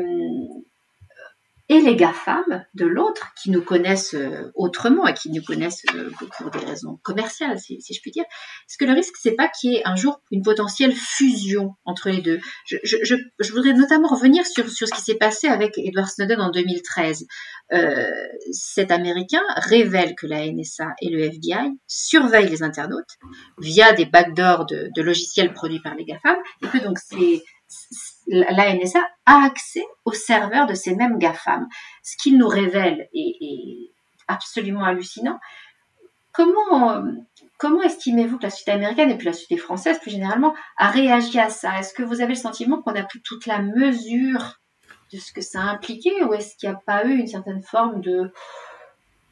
et 1.68 1.81
les 1.81 1.96
GAFAM 1.96 2.64
de 2.75 2.87
l'autre, 2.87 3.33
qui 3.40 3.51
nous 3.51 3.62
connaissent 3.62 4.14
euh, 4.14 4.51
autrement 4.55 5.07
et 5.07 5.14
qui 5.14 5.31
nous 5.31 5.42
connaissent 5.42 5.85
euh, 5.94 6.11
pour 6.37 6.51
des 6.51 6.59
raisons 6.59 6.98
commerciales, 7.03 7.59
si, 7.59 7.79
je 7.81 8.01
puis 8.01 8.11
dire. 8.11 8.25
Est-ce 8.25 8.77
que 8.79 8.85
le 8.85 8.92
risque, 8.92 9.14
c'est 9.20 9.35
pas 9.35 9.48
qu'il 9.48 9.72
y 9.72 9.77
ait 9.77 9.83
un 9.85 9.96
jour 9.96 10.20
une 10.31 10.42
potentielle 10.42 10.92
fusion 10.92 11.75
entre 11.85 12.11
les 12.11 12.20
deux 12.20 12.40
je, 12.66 13.53
voudrais 13.53 13.75
notamment 13.75 14.09
revenir 14.09 14.46
sur, 14.46 14.68
sur 14.68 14.88
ce 14.88 14.94
qui 14.94 15.03
s'est 15.03 15.16
passé 15.16 15.46
avec 15.46 15.79
Edward 15.79 16.09
Snowden 16.09 16.40
en 16.40 16.51
2013. 16.51 17.27
Euh, 17.72 18.07
cet 18.53 18.90
Américain 18.90 19.42
révèle 19.57 20.14
que 20.14 20.27
la 20.27 20.46
NSA 20.46 20.94
et 21.01 21.11
le 21.11 21.20
FBI 21.20 21.79
surveillent 21.87 22.51
les 22.51 22.62
internautes 22.62 23.18
via 23.59 23.92
des 23.92 24.07
backdoors 24.07 24.66
de, 24.66 24.90
de 24.94 25.03
logiciels 25.03 25.53
produits 25.53 25.81
par 25.81 25.94
les 25.94 26.05
GAFAM 26.05 26.37
et 26.62 26.66
que 26.66 26.79
donc 26.85 26.98
c'est 26.98 27.42
la 28.26 28.74
NSA 28.74 29.00
a 29.26 29.44
accès 29.44 29.85
aux 30.04 30.12
serveurs 30.12 30.66
de 30.66 30.74
ces 30.74 30.94
mêmes 30.94 31.18
GAFAM. 31.18 31.66
Ce 32.02 32.16
qu'il 32.16 32.38
nous 32.38 32.48
révèle 32.48 33.08
est, 33.14 33.90
absolument 34.28 34.85
hallucinant. 34.85 35.38
Comment, 36.32 37.02
comment 37.58 37.82
estimez-vous 37.82 38.38
que 38.38 38.44
la 38.44 38.50
société 38.50 38.70
américaine 38.70 39.11
et 39.11 39.16
puis 39.16 39.26
la 39.26 39.32
société 39.32 39.58
française 39.58 39.98
plus 39.98 40.11
généralement 40.11 40.54
a 40.78 40.88
réagi 40.88 41.38
à 41.38 41.50
ça? 41.50 41.78
Est-ce 41.78 41.92
que 41.92 42.02
vous 42.02 42.20
avez 42.20 42.35
le 42.35 42.40
sentiment 42.40 42.80
qu'on 42.80 42.94
a 42.94 43.02
pris 43.02 43.20
toute 43.20 43.46
la 43.46 43.61
mesure 43.61 44.58
de 45.12 45.18
ce 45.18 45.32
que 45.32 45.42
ça 45.42 45.61
a 45.61 45.64
impliqué 45.64 46.24
ou 46.24 46.32
est-ce 46.32 46.56
qu'il 46.56 46.70
n'y 46.70 46.74
a 46.74 46.80
pas 46.87 47.04
eu 47.04 47.18
une 47.18 47.26
certaine 47.26 47.62
forme 47.62 48.00
de 48.00 48.32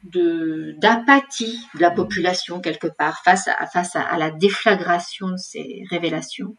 d'apathie 0.03 1.59
de, 1.75 1.81
la 1.81 1.91
population 1.91 2.59
quelque 2.59 2.87
part 2.87 3.21
face 3.23 3.47
à 3.47 4.17
la 4.17 4.31
déflagration 4.31 5.29
de 5.29 5.37
ces 5.37 5.83
révélations? 5.91 6.55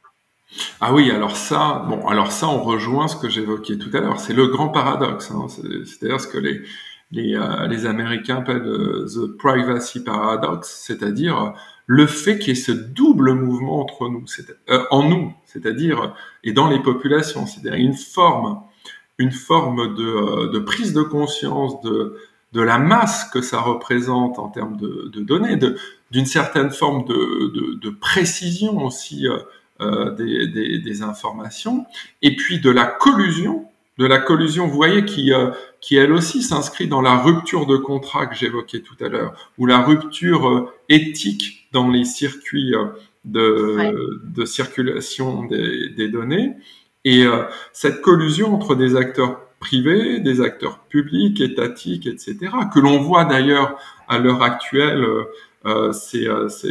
Ah 0.81 0.93
oui, 0.93 1.11
alors 1.11 1.37
ça, 1.37 1.85
bon, 1.89 2.07
alors 2.07 2.33
ça, 2.33 2.49
on 2.49 2.63
rejoint 2.63 3.09
ce 3.09 3.17
que 3.17 3.29
j'évoquais 3.29 3.79
tout 3.79 3.91
à 3.95 4.01
l'heure. 4.01 4.21
C'est 4.21 4.35
le 4.35 4.47
grand 4.49 4.69
paradoxe. 4.69 5.31
Hein. 5.31 5.47
C'est-à-dire 5.49 6.21
ce 6.21 6.29
que 6.29 6.39
les 6.39 6.63
les, 7.13 7.37
euh, 7.37 7.67
les 7.67 7.85
Américains 7.85 8.39
appellent 8.39 8.67
euh, 8.67 9.07
the 9.07 9.37
privacy 9.37 10.03
paradox, 10.03 10.83
c'est-à-dire 10.87 11.53
le 11.87 12.07
fait 12.07 12.39
qu'il 12.39 12.49
y 12.49 12.51
ait 12.53 12.55
ce 12.61 12.73
double 12.73 13.35
mouvement 13.35 13.81
entre 13.81 14.09
nous, 14.09 14.25
euh, 14.71 14.85
en 14.91 15.09
nous, 15.09 15.35
c'est-à-dire 15.45 16.15
et 16.43 16.53
dans 16.53 16.69
les 16.69 16.81
populations, 16.81 17.47
c'est-à-dire 17.47 17.75
une 17.75 17.95
forme, 17.95 18.63
une 19.19 19.33
forme 19.33 19.95
de, 19.95 20.05
euh, 20.05 20.51
de, 20.51 20.59
prise 20.59 20.95
de 20.95 21.03
conscience 21.03 21.81
de 21.83 22.17
de 22.53 22.61
la 22.61 22.79
masse 22.79 23.25
que 23.31 23.41
ça 23.41 23.61
représente 23.61 24.39
en 24.39 24.49
termes 24.49 24.77
de, 24.77 25.11
de 25.11 25.21
données, 25.23 25.59
d'une 26.11 26.27
certaine 26.27 26.71
forme 26.71 27.07
de, 27.07 27.79
de, 27.81 27.91
précision 27.91 28.85
aussi 28.85 29.27
euh, 29.27 29.39
des, 30.17 30.47
des, 30.49 30.79
des, 30.79 31.03
informations, 31.03 31.85
et 32.23 32.37
puis 32.37 32.61
de 32.61 32.71
la 32.71 32.87
collusion, 32.87 33.67
de 33.99 34.07
la 34.07 34.19
collusion, 34.19 34.67
vous 34.67 34.75
voyez, 34.75 35.05
qui, 35.05 35.33
euh, 35.33 35.51
qui 35.81 35.97
elle 35.97 36.13
aussi 36.13 36.43
s'inscrit 36.43 36.89
dans 36.89 37.03
la 37.03 37.17
rupture 37.17 37.67
de 37.67 37.77
contrat 37.77 38.27
que 38.27 38.35
j'évoquais 38.35 38.81
tout 38.81 38.97
à 39.05 39.09
l'heure, 39.09 39.53
ou 39.59 39.67
la 39.67 39.83
rupture 39.83 40.49
euh, 40.49 40.73
éthique 40.89 41.69
dans 41.73 41.89
les 41.89 42.05
circuits 42.05 42.73
de, 43.25 43.77
ouais. 43.77 43.93
de 44.25 44.45
circulation 44.45 45.45
des, 45.45 45.89
des, 45.91 46.09
données, 46.09 46.53
et 47.05 47.25
cette 47.73 48.01
collusion 48.01 48.55
entre 48.55 48.75
des 48.75 48.95
acteurs 48.95 49.41
privés, 49.63 50.19
des 50.19 50.41
acteurs 50.41 50.81
publics, 50.81 51.41
étatiques, 51.41 52.07
etc., 52.07 52.37
que 52.75 52.81
l'on 52.81 52.99
voit 52.99 53.25
d'ailleurs 53.25 53.79
à 54.09 54.19
l'heure 54.19 54.43
actuelle 54.43 55.05
euh, 55.05 55.25
euh, 55.67 55.93
ces, 55.93 56.29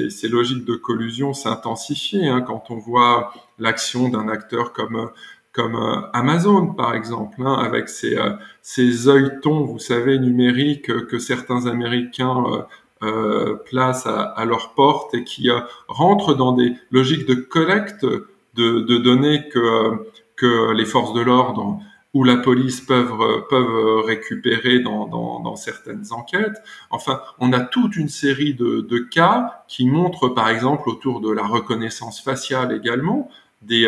ces, 0.09 0.27
logiques 0.27 0.65
de 0.65 0.75
collusion 0.75 1.33
s'intensifier 1.33 2.27
hein, 2.27 2.41
quand 2.41 2.71
on 2.71 2.77
voit 2.77 3.33
l'action 3.57 4.09
d'un 4.09 4.27
acteur 4.27 4.73
comme 4.73 5.09
comme 5.53 5.75
euh, 5.75 6.01
Amazon 6.13 6.67
par 6.67 6.93
exemple, 6.93 7.41
hein, 7.45 7.53
avec 7.53 7.89
ses, 7.89 8.17
ces 8.61 9.07
œilletons, 9.09 9.65
vous 9.65 9.79
savez, 9.79 10.17
numériques 10.17 11.07
que 11.07 11.19
certains 11.19 11.67
Américains 11.67 12.65
euh, 13.03 13.55
placent 13.65 14.07
à, 14.07 14.21
à, 14.21 14.45
leur 14.45 14.73
porte 14.73 15.13
et 15.13 15.23
qui 15.23 15.49
rentrent 15.87 16.33
dans 16.33 16.53
des 16.53 16.73
logiques 16.91 17.27
de 17.27 17.33
collecte 17.35 18.05
de, 18.05 18.81
de 18.81 18.97
données 18.97 19.49
que, 19.49 20.11
que 20.35 20.71
les 20.71 20.85
forces 20.85 21.13
de 21.13 21.21
l'ordre 21.21 21.79
ou 22.13 22.23
la 22.23 22.37
police 22.37 22.81
peuvent, 22.81 23.45
peuvent 23.49 24.05
récupérer 24.05 24.79
dans, 24.79 25.07
dans, 25.07 25.39
dans, 25.39 25.55
certaines 25.55 26.11
enquêtes. 26.11 26.61
Enfin, 26.89 27.21
on 27.39 27.53
a 27.53 27.61
toute 27.61 27.95
une 27.95 28.09
série 28.09 28.53
de, 28.53 28.81
de, 28.81 28.99
cas 28.99 29.63
qui 29.67 29.85
montrent, 29.85 30.27
par 30.29 30.49
exemple, 30.49 30.89
autour 30.89 31.21
de 31.21 31.31
la 31.31 31.43
reconnaissance 31.43 32.21
faciale 32.21 32.73
également, 32.73 33.29
des, 33.61 33.87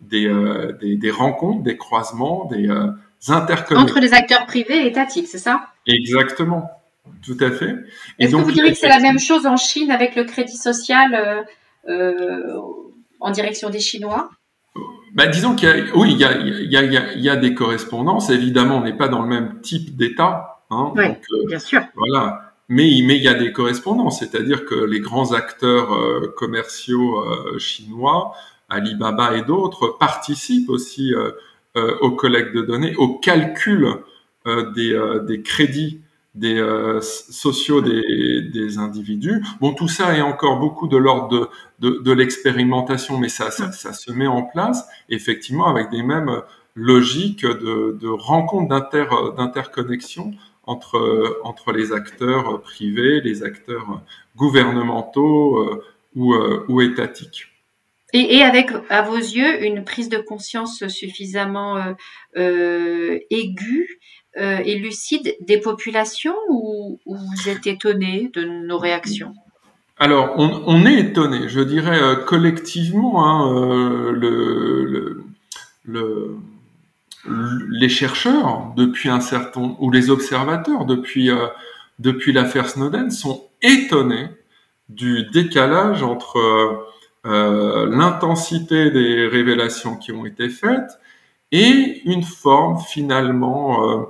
des, 0.00 0.32
des, 0.80 0.96
des, 0.96 1.10
rencontres, 1.10 1.64
des 1.64 1.76
croisements, 1.76 2.44
des 2.44 2.68
interconnexions. 3.28 3.78
Entre 3.78 4.00
les 4.00 4.14
acteurs 4.14 4.46
privés 4.46 4.84
et 4.84 4.86
étatiques, 4.86 5.26
c'est 5.26 5.38
ça? 5.38 5.66
Exactement. 5.86 6.70
Tout 7.22 7.36
à 7.40 7.50
fait. 7.50 7.74
Est-ce 8.18 8.32
que 8.32 8.36
vous 8.36 8.52
diriez 8.52 8.72
que 8.72 8.78
c'est 8.78 8.88
la 8.88 9.00
même 9.00 9.18
chose 9.18 9.46
en 9.46 9.56
Chine 9.56 9.90
avec 9.90 10.16
le 10.16 10.24
crédit 10.24 10.56
social 10.56 11.14
euh, 11.14 11.42
euh, 11.90 12.60
en 13.20 13.30
direction 13.30 13.70
des 13.70 13.80
Chinois? 13.80 14.30
Bah, 15.14 15.26
disons 15.26 15.54
qu'il 15.54 15.68
y 15.68 15.72
a, 15.72 15.76
oui, 15.94 16.12
il 16.12 16.18
y 16.18 16.24
a, 16.24 16.38
il 16.38 16.70
y, 16.70 16.76
a, 16.76 17.12
il 17.14 17.20
y 17.22 17.30
a 17.30 17.36
des 17.36 17.54
correspondances. 17.54 18.30
Évidemment, 18.30 18.78
on 18.78 18.84
n'est 18.84 18.96
pas 18.96 19.08
dans 19.08 19.22
le 19.22 19.28
même 19.28 19.60
type 19.62 19.96
d'État. 19.96 20.62
Hein, 20.70 20.92
oui, 20.94 21.08
donc, 21.08 21.24
euh, 21.32 21.46
bien 21.46 21.58
sûr. 21.58 21.80
Voilà. 21.94 22.52
Mais, 22.68 23.00
mais 23.04 23.16
il 23.16 23.22
y 23.22 23.28
a 23.28 23.34
des 23.34 23.52
correspondances, 23.52 24.18
c'est-à-dire 24.18 24.66
que 24.66 24.74
les 24.74 25.00
grands 25.00 25.32
acteurs 25.32 25.94
euh, 25.94 26.34
commerciaux 26.36 27.20
euh, 27.20 27.58
chinois, 27.58 28.34
Alibaba 28.68 29.36
et 29.36 29.42
d'autres, 29.42 29.96
participent 29.98 30.68
aussi 30.68 31.14
au 32.00 32.10
collecte 32.10 32.54
de 32.54 32.62
données, 32.62 32.96
au 32.96 33.18
calcul 33.18 33.86
des, 34.74 34.98
des 35.22 35.42
crédits 35.42 36.00
des 36.36 36.58
euh, 36.58 37.00
sociaux 37.00 37.80
des, 37.80 38.42
des, 38.52 38.78
individus. 38.78 39.42
Bon, 39.60 39.72
tout 39.72 39.88
ça 39.88 40.16
est 40.16 40.20
encore 40.20 40.58
beaucoup 40.58 40.86
de 40.86 40.96
l'ordre 40.98 41.28
de, 41.80 41.88
de, 41.88 41.98
de 42.02 42.12
l'expérimentation, 42.12 43.18
mais 43.18 43.30
ça, 43.30 43.50
ça, 43.50 43.72
ça, 43.72 43.94
se 43.94 44.12
met 44.12 44.26
en 44.26 44.42
place 44.42 44.86
effectivement 45.08 45.66
avec 45.66 45.90
des 45.90 46.02
mêmes 46.02 46.42
logiques 46.74 47.46
de, 47.46 47.98
de 47.98 48.08
rencontres 48.08 48.68
d'inter, 48.68 49.06
d'interconnexion 49.36 50.32
entre, 50.64 51.40
entre 51.42 51.72
les 51.72 51.92
acteurs 51.92 52.60
privés, 52.60 53.22
les 53.22 53.42
acteurs 53.42 54.02
gouvernementaux 54.36 55.58
euh, 55.58 55.84
ou, 56.14 56.34
euh, 56.34 56.66
ou 56.68 56.82
étatiques. 56.82 57.46
Et, 58.12 58.36
et, 58.36 58.42
avec, 58.42 58.70
à 58.90 59.02
vos 59.02 59.16
yeux, 59.16 59.64
une 59.64 59.84
prise 59.84 60.08
de 60.08 60.18
conscience 60.18 60.86
suffisamment 60.86 61.76
euh 62.36 63.18
aiguë 63.30 63.98
euh, 64.36 64.58
et 64.64 64.76
lucide 64.76 65.36
des 65.40 65.58
populations 65.58 66.36
ou, 66.50 66.98
vous 67.06 67.48
êtes 67.48 67.66
étonné 67.66 68.30
de 68.34 68.44
nos 68.44 68.78
réactions? 68.78 69.34
Alors, 69.98 70.34
on, 70.36 70.84
est 70.84 70.98
étonné, 70.98 71.48
je 71.48 71.60
dirais 71.60 71.98
euh, 71.98 72.16
collectivement, 72.16 73.24
hein, 73.26 73.50
euh, 73.50 74.12
le, 74.12 74.84
le, 74.84 75.24
le, 75.86 76.36
les 77.70 77.88
chercheurs 77.88 78.74
depuis 78.76 79.08
un 79.08 79.20
certain 79.20 79.74
ou 79.78 79.90
les 79.90 80.10
observateurs 80.10 80.84
depuis 80.84 81.30
euh, 81.30 81.46
depuis 81.98 82.34
l'affaire 82.34 82.68
Snowden 82.68 83.10
sont 83.10 83.48
étonnés 83.62 84.28
du 84.90 85.24
décalage 85.32 86.02
entre 86.02 86.84
l'intensité 87.24 88.90
des 88.90 89.26
révélations 89.26 89.96
qui 89.96 90.12
ont 90.12 90.26
été 90.26 90.50
faites 90.50 91.00
et 91.52 92.02
une 92.04 92.22
forme 92.22 92.78
finalement, 92.78 93.90
euh, 93.90 94.02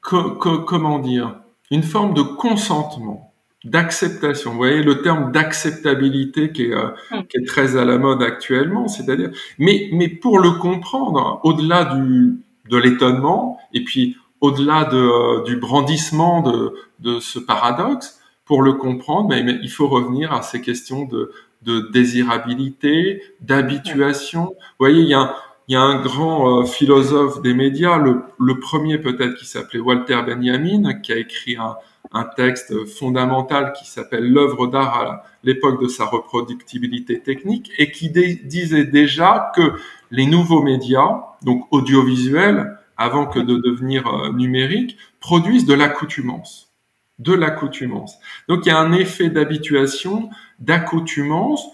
comment 0.00 0.98
dire, 0.98 1.36
une 1.70 1.82
forme 1.82 2.14
de 2.14 2.22
consentement, 2.22 3.32
d'acceptation. 3.64 4.52
Vous 4.52 4.58
voyez 4.58 4.82
le 4.82 5.02
terme 5.02 5.32
d'acceptabilité 5.32 6.52
qui, 6.52 6.64
est, 6.66 6.74
euh, 6.74 6.90
mm. 7.10 7.26
qui 7.28 7.38
est 7.38 7.46
très 7.46 7.76
à 7.76 7.84
la 7.84 7.98
mode 7.98 8.22
actuellement, 8.22 8.88
c'est-à-dire, 8.88 9.30
mais, 9.58 9.88
mais 9.92 10.08
pour 10.08 10.38
le 10.38 10.52
comprendre, 10.52 11.40
au-delà 11.42 11.84
du, 11.96 12.36
de 12.70 12.76
l'étonnement 12.76 13.58
et 13.72 13.82
puis 13.82 14.16
au-delà 14.40 14.84
de, 14.84 14.96
euh, 14.96 15.42
du 15.44 15.56
brandissement 15.56 16.42
de, 16.42 16.74
de 17.00 17.18
ce 17.20 17.38
paradoxe, 17.38 18.20
pour 18.44 18.62
le 18.62 18.74
comprendre, 18.74 19.28
mais, 19.28 19.42
mais, 19.42 19.58
il 19.60 19.70
faut 19.70 19.88
revenir 19.88 20.32
à 20.32 20.40
ces 20.40 20.60
questions 20.60 21.04
de, 21.04 21.32
de 21.62 21.90
désirabilité, 21.92 23.20
d'habituation. 23.40 24.44
Vous 24.44 24.54
voyez, 24.78 25.02
il 25.02 25.08
y 25.08 25.14
a, 25.14 25.34
il 25.68 25.72
y 25.72 25.76
a 25.76 25.80
un 25.80 26.00
grand 26.00 26.60
euh, 26.60 26.64
philosophe 26.64 27.42
des 27.42 27.54
médias, 27.54 27.98
le, 27.98 28.60
premier 28.60 28.98
peut-être 28.98 29.34
qui 29.34 29.46
s'appelait 29.46 29.80
Walter 29.80 30.20
Benjamin, 30.24 30.94
qui 31.00 31.12
a 31.12 31.16
écrit 31.16 31.56
un, 31.56 31.76
un 32.12 32.24
texte 32.24 32.86
fondamental 32.86 33.72
qui 33.72 33.88
s'appelle 33.88 34.30
L'œuvre 34.32 34.66
d'art 34.68 35.00
à 35.00 35.24
l'époque 35.42 35.82
de 35.82 35.88
sa 35.88 36.04
reproductibilité 36.04 37.20
technique 37.20 37.70
et 37.78 37.90
qui 37.90 38.10
disait 38.10 38.84
déjà 38.84 39.52
que 39.54 39.72
les 40.10 40.26
nouveaux 40.26 40.62
médias, 40.62 41.22
donc 41.42 41.66
audiovisuels, 41.70 42.78
avant 42.96 43.26
que 43.26 43.38
de 43.38 43.56
devenir 43.56 44.06
euh, 44.06 44.32
numériques, 44.32 44.96
produisent 45.20 45.66
de 45.66 45.74
l'accoutumance. 45.74 46.72
De 47.18 47.34
l'accoutumance. 47.34 48.18
Donc 48.48 48.66
il 48.66 48.68
y 48.68 48.72
a 48.72 48.78
un 48.78 48.92
effet 48.92 49.30
d'habituation, 49.30 50.30
d'accoutumance, 50.58 51.66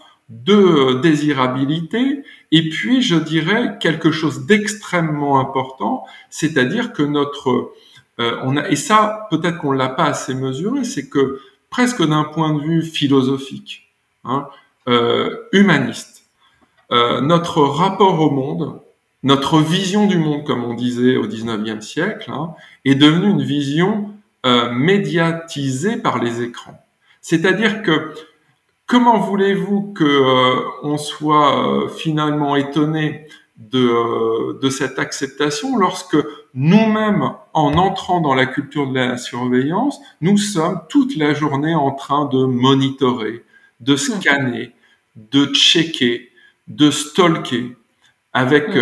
de 0.45 1.01
désirabilité 1.01 2.25
et 2.53 2.68
puis, 2.68 3.01
je 3.01 3.16
dirais 3.16 3.79
quelque 3.81 4.11
chose 4.11 4.45
d'extrêmement 4.45 5.40
important, 5.40 6.05
c'est-à-dire 6.29 6.92
que 6.92 7.03
notre, 7.03 7.73
euh, 8.21 8.38
on 8.42 8.59
a, 8.59 8.68
et 8.68 8.77
ça, 8.77 9.27
peut-être 9.31 9.59
qu'on 9.59 9.73
l'a 9.73 9.88
pas 9.88 10.05
assez 10.05 10.35
mesuré, 10.35 10.85
c'est 10.85 11.09
que 11.09 11.40
presque 11.71 12.07
d'un 12.07 12.25
point 12.25 12.53
de 12.53 12.61
vue 12.61 12.83
philosophique, 12.83 13.90
hein, 14.25 14.47
euh, 14.87 15.35
humaniste, 15.53 16.27
euh, 16.92 17.23
notre 17.23 17.62
rapport 17.62 18.21
au 18.21 18.31
monde, 18.31 18.83
notre 19.23 19.59
vision 19.59 20.07
du 20.07 20.18
monde, 20.18 20.45
comme 20.45 20.62
on 20.62 20.75
disait 20.75 21.16
au 21.16 21.27
19e 21.27 21.81
siècle, 21.81 22.31
hein, 22.31 22.55
est 22.85 22.97
devenue 22.97 23.31
une 23.31 23.42
vision 23.42 24.11
médiatisée 24.73 25.99
par 25.99 26.21
les 26.21 26.42
écrans. 26.42 26.85
C'est-à-dire 27.21 27.85
que 27.85 28.12
Comment 28.92 29.20
voulez-vous 29.20 29.94
que 29.94 30.05
euh, 30.05 30.68
on 30.83 30.98
soit 30.98 31.66
euh, 31.66 31.88
finalement 31.88 32.57
étonné 32.57 33.26
de, 33.57 33.88
euh, 33.88 34.59
de 34.61 34.68
cette 34.68 34.98
acceptation 34.98 35.78
lorsque 35.78 36.18
nous-mêmes, 36.52 37.31
en 37.55 37.72
entrant 37.78 38.20
dans 38.20 38.35
la 38.35 38.44
culture 38.44 38.87
de 38.87 38.94
la 38.94 39.16
surveillance, 39.16 39.98
nous 40.20 40.37
sommes 40.37 40.83
toute 40.90 41.16
la 41.16 41.33
journée 41.33 41.74
en 41.74 41.92
train 41.92 42.26
de 42.26 42.44
monitorer, 42.44 43.42
de 43.81 43.96
scanner, 43.96 44.72
de 45.16 45.46
checker, 45.55 46.28
de 46.68 46.90
stalker 46.90 47.74
avec 48.35 48.76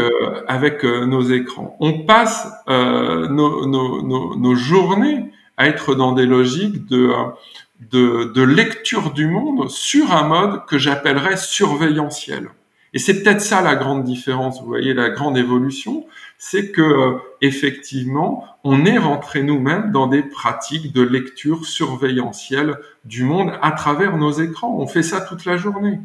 avec 0.49 0.83
nos 0.83 1.23
écrans. 1.23 1.77
On 1.79 2.01
passe 2.01 2.49
nos, 2.67 3.65
nos, 3.65 4.03
nos, 4.03 4.37
nos, 4.37 4.55
journées 4.57 5.31
à 5.57 5.69
être 5.69 5.95
dans 5.95 6.13
des 6.13 6.27
logiques 6.27 6.87
de 6.87 7.13
de, 7.81 8.33
de, 8.35 8.43
lecture 8.43 9.13
du 9.13 9.27
monde 9.27 9.71
sur 9.71 10.13
un 10.13 10.25
mode 10.25 10.67
que 10.67 10.79
j'appellerais 10.79 11.37
surveillantiel. 11.37 12.51
Et 12.93 12.99
c'est 12.99 13.23
peut-être 13.23 13.41
ça 13.41 13.63
la 13.63 13.77
grande 13.77 14.05
différence, 14.05 14.61
vous 14.61 14.67
voyez, 14.67 14.95
la 14.95 15.11
grande 15.11 15.39
évolution, 15.39 16.07
c'est 16.39 16.73
que 16.73 16.83
euh, 16.83 17.19
effectivement, 17.41 18.45
on 18.65 18.85
est 18.85 18.99
rentré 18.99 19.43
nous-mêmes 19.43 19.93
dans 19.93 20.09
des 20.09 20.23
pratiques 20.23 20.93
de 20.93 21.03
lecture 21.03 21.65
surveillantielle 21.65 22.77
du 23.05 23.25
monde 23.25 23.53
à 23.63 23.73
travers 23.73 24.17
nos 24.17 24.33
écrans. 24.33 24.77
On 24.79 24.87
fait 24.87 25.03
ça 25.03 25.21
toute 25.21 25.45
la 25.45 25.57
journée. 25.57 26.01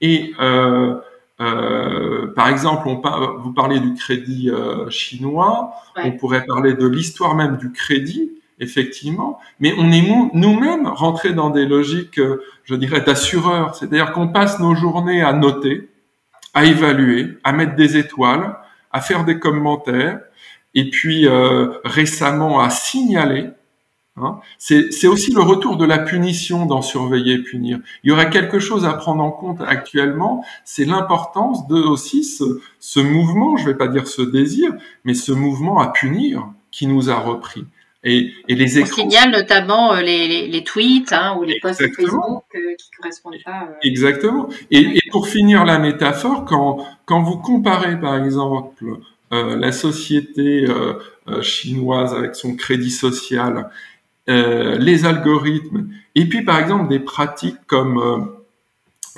Et 0.00 0.34
euh, 0.40 0.98
euh, 1.40 2.32
par 2.34 2.48
exemple, 2.48 2.88
on 2.88 3.00
vous 3.38 3.52
parlez 3.52 3.80
du 3.80 3.94
crédit 3.94 4.50
euh, 4.50 4.88
chinois, 4.90 5.72
on 5.96 6.12
pourrait 6.12 6.44
parler 6.44 6.74
de 6.74 6.86
l'histoire 6.86 7.34
même 7.34 7.56
du 7.56 7.72
crédit 7.72 8.32
effectivement, 8.62 9.38
mais 9.60 9.74
on 9.76 9.90
est 9.90 10.02
nous-mêmes 10.32 10.86
rentrés 10.86 11.32
dans 11.32 11.50
des 11.50 11.66
logiques, 11.66 12.18
euh, 12.18 12.42
je 12.64 12.74
dirais, 12.76 13.00
d'assureurs. 13.00 13.74
C'est-à-dire 13.74 14.12
qu'on 14.12 14.28
passe 14.28 14.60
nos 14.60 14.74
journées 14.74 15.20
à 15.20 15.32
noter, 15.32 15.88
à 16.54 16.64
évaluer, 16.64 17.38
à 17.44 17.52
mettre 17.52 17.74
des 17.74 17.96
étoiles, 17.96 18.56
à 18.92 19.00
faire 19.00 19.24
des 19.24 19.38
commentaires, 19.38 20.20
et 20.74 20.88
puis 20.88 21.26
euh, 21.26 21.72
récemment 21.84 22.60
à 22.60 22.70
signaler. 22.70 23.48
Hein. 24.16 24.38
C'est 24.58 25.06
aussi 25.06 25.32
le 25.32 25.40
retour 25.40 25.76
de 25.76 25.86
la 25.86 25.98
punition 25.98 26.66
dans 26.66 26.82
surveiller 26.82 27.34
et 27.34 27.42
punir. 27.42 27.80
Il 28.04 28.10
y 28.10 28.12
aurait 28.12 28.30
quelque 28.30 28.58
chose 28.58 28.84
à 28.84 28.92
prendre 28.92 29.24
en 29.24 29.30
compte 29.30 29.60
actuellement, 29.66 30.44
c'est 30.64 30.84
l'importance 30.84 31.66
de 31.66 31.76
aussi 31.76 32.22
ce, 32.22 32.60
ce 32.78 33.00
mouvement, 33.00 33.56
je 33.56 33.64
ne 33.64 33.68
vais 33.68 33.76
pas 33.76 33.88
dire 33.88 34.06
ce 34.06 34.22
désir, 34.22 34.72
mais 35.04 35.14
ce 35.14 35.32
mouvement 35.32 35.80
à 35.80 35.88
punir 35.88 36.46
qui 36.70 36.86
nous 36.86 37.10
a 37.10 37.16
repris. 37.16 37.64
Et, 38.04 38.32
et 38.48 38.54
les 38.56 38.78
écrans... 38.78 39.04
On 39.04 39.10
signale 39.10 39.30
notamment 39.30 39.94
euh, 39.94 40.00
les, 40.00 40.26
les, 40.26 40.48
les 40.48 40.64
tweets 40.64 41.12
hein, 41.12 41.36
ou 41.38 41.44
les 41.44 41.60
posts 41.60 41.82
Facebook 41.94 42.44
euh, 42.54 42.74
qui 42.76 42.90
correspondent 42.98 43.36
pas. 43.44 43.68
Euh... 43.70 43.74
Exactement. 43.82 44.48
Et, 44.70 44.80
et, 44.80 45.00
pour 45.12 45.28
finir 45.28 45.64
la 45.64 45.78
métaphore, 45.78 46.44
quand, 46.44 46.84
quand 47.04 47.22
vous 47.22 47.38
comparez 47.38 48.00
par 48.00 48.22
exemple 48.22 48.84
euh, 49.32 49.56
la 49.56 49.70
société 49.70 50.66
euh, 50.68 51.42
chinoise 51.42 52.12
avec 52.12 52.34
son 52.34 52.56
crédit 52.56 52.90
social, 52.90 53.70
les 54.28 55.04
algorithmes, 55.04 55.88
et 56.14 56.26
puis 56.26 56.42
par 56.44 56.58
exemple 56.58 56.88
des 56.88 57.00
pratiques 57.00 57.58
comme 57.66 58.36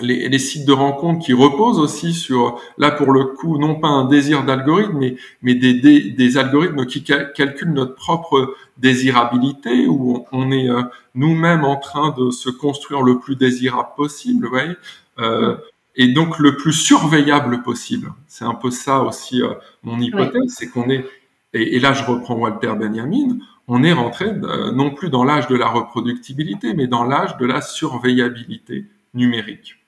les, 0.01 0.39
sites 0.39 0.67
de 0.67 0.73
rencontres 0.73 1.25
qui 1.25 1.33
reposent 1.33 1.79
aussi 1.79 2.15
sur, 2.15 2.61
là 2.79 2.91
pour 2.91 3.13
le 3.13 3.25
coup, 3.25 3.59
non 3.59 3.77
pas 3.77 3.89
un 3.89 4.05
désir 4.07 4.45
d'algorithme, 4.45 4.99
mais, 4.99 5.17
mais 5.43 5.55
des, 5.55 5.75
des, 5.75 6.37
algorithmes 6.37 6.87
qui 6.87 7.05
calculent 7.05 7.73
notre 7.73 7.95
propre 7.95 8.55
désirabilité, 8.79 9.87
où 9.87 10.27
on, 10.33 10.51
est 10.51 10.69
euh, 10.69 10.83
nous-mêmes 11.15 11.65
en 11.65 11.77
train 11.77 12.15
de 12.19 12.31
se 12.31 12.51
construire 12.51 13.03
le 13.03 13.19
plus 13.19 13.37
désirable 13.37 13.91
possible, 13.97 14.47
vous 14.47 14.51
voyez, 14.51 14.77
euh, 15.19 15.57
et 15.97 16.09
donc 16.09 16.39
le 16.39 16.57
plus 16.57 16.73
surveillable 16.73 17.63
possible. 17.63 18.13
C'est 18.27 18.45
un 18.45 18.55
peu 18.55 18.71
ça 18.71 19.01
aussi 19.03 19.43
euh, 19.43 19.55
mon 19.85 20.01
hypothèse, 20.01 20.55
c'est 20.57 20.69
qu'on 20.69 20.91
est, 20.91 21.05
et, 21.53 21.77
et, 21.77 21.81
là 21.81 21.93
je 21.93 22.03
reprends 22.05 22.35
Walter 22.35 22.73
Benjamin, 22.77 23.39
on 23.69 23.85
est 23.85 23.93
rentré 23.93 24.27
non 24.75 24.91
plus 24.91 25.09
dans 25.09 25.25
l'âge 25.25 25.47
de 25.47 25.57
la 25.57 25.69
reproductibilité, 25.69 26.75
mais 26.75 26.87
dans 26.87 27.05
l'âge 27.05 27.39
de 27.39 27.47
la 27.47 27.63
surveillabilité 27.63 28.85
numérique. 29.15 29.84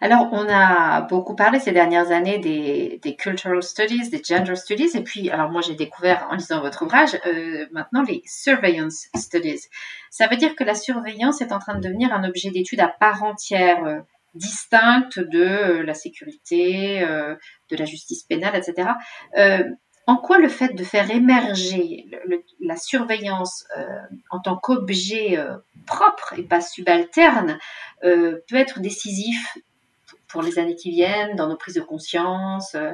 Alors, 0.00 0.28
on 0.32 0.48
a 0.48 1.02
beaucoup 1.02 1.34
parlé 1.34 1.60
ces 1.60 1.72
dernières 1.72 2.10
années 2.10 2.38
des, 2.38 3.16
cultural 3.16 3.62
studies, 3.62 4.10
des 4.10 4.22
gender 4.22 4.56
studies, 4.56 4.90
et 4.94 5.02
puis, 5.02 5.30
alors 5.30 5.50
moi 5.50 5.60
j'ai 5.60 5.74
découvert 5.74 6.26
en 6.30 6.34
lisant 6.34 6.60
votre 6.60 6.84
ouvrage, 6.84 7.18
euh, 7.26 7.66
maintenant 7.72 8.02
les 8.02 8.22
surveillance 8.26 9.08
studies. 9.16 9.68
Ça 10.10 10.26
veut 10.26 10.36
dire 10.36 10.56
que 10.56 10.64
la 10.64 10.74
surveillance 10.74 11.40
est 11.40 11.52
en 11.52 11.58
train 11.58 11.76
de 11.76 11.80
devenir 11.80 12.12
un 12.12 12.24
objet 12.24 12.50
d'étude 12.50 12.80
à 12.80 12.88
part 12.88 13.22
entière, 13.22 13.84
euh, 13.84 14.00
distincte 14.34 15.20
de 15.20 15.40
euh, 15.40 15.82
la 15.84 15.94
sécurité, 15.94 17.00
de 17.00 17.76
la 17.76 17.84
justice 17.84 18.24
pénale, 18.24 18.56
etc. 18.56 18.88
en 20.06 20.16
quoi 20.16 20.38
le 20.38 20.48
fait 20.48 20.74
de 20.74 20.84
faire 20.84 21.10
émerger 21.10 22.06
la 22.60 22.76
surveillance 22.76 23.64
en 24.30 24.40
tant 24.40 24.56
qu'objet 24.56 25.38
propre 25.86 26.34
et 26.36 26.42
pas 26.42 26.60
subalterne 26.60 27.58
peut 28.02 28.56
être 28.56 28.80
décisif 28.80 29.56
pour 30.34 30.42
les 30.42 30.58
années 30.58 30.74
qui 30.74 30.90
viennent, 30.90 31.36
dans 31.36 31.48
nos 31.48 31.54
prises 31.54 31.76
de 31.76 31.80
conscience 31.80 32.74
euh. 32.74 32.90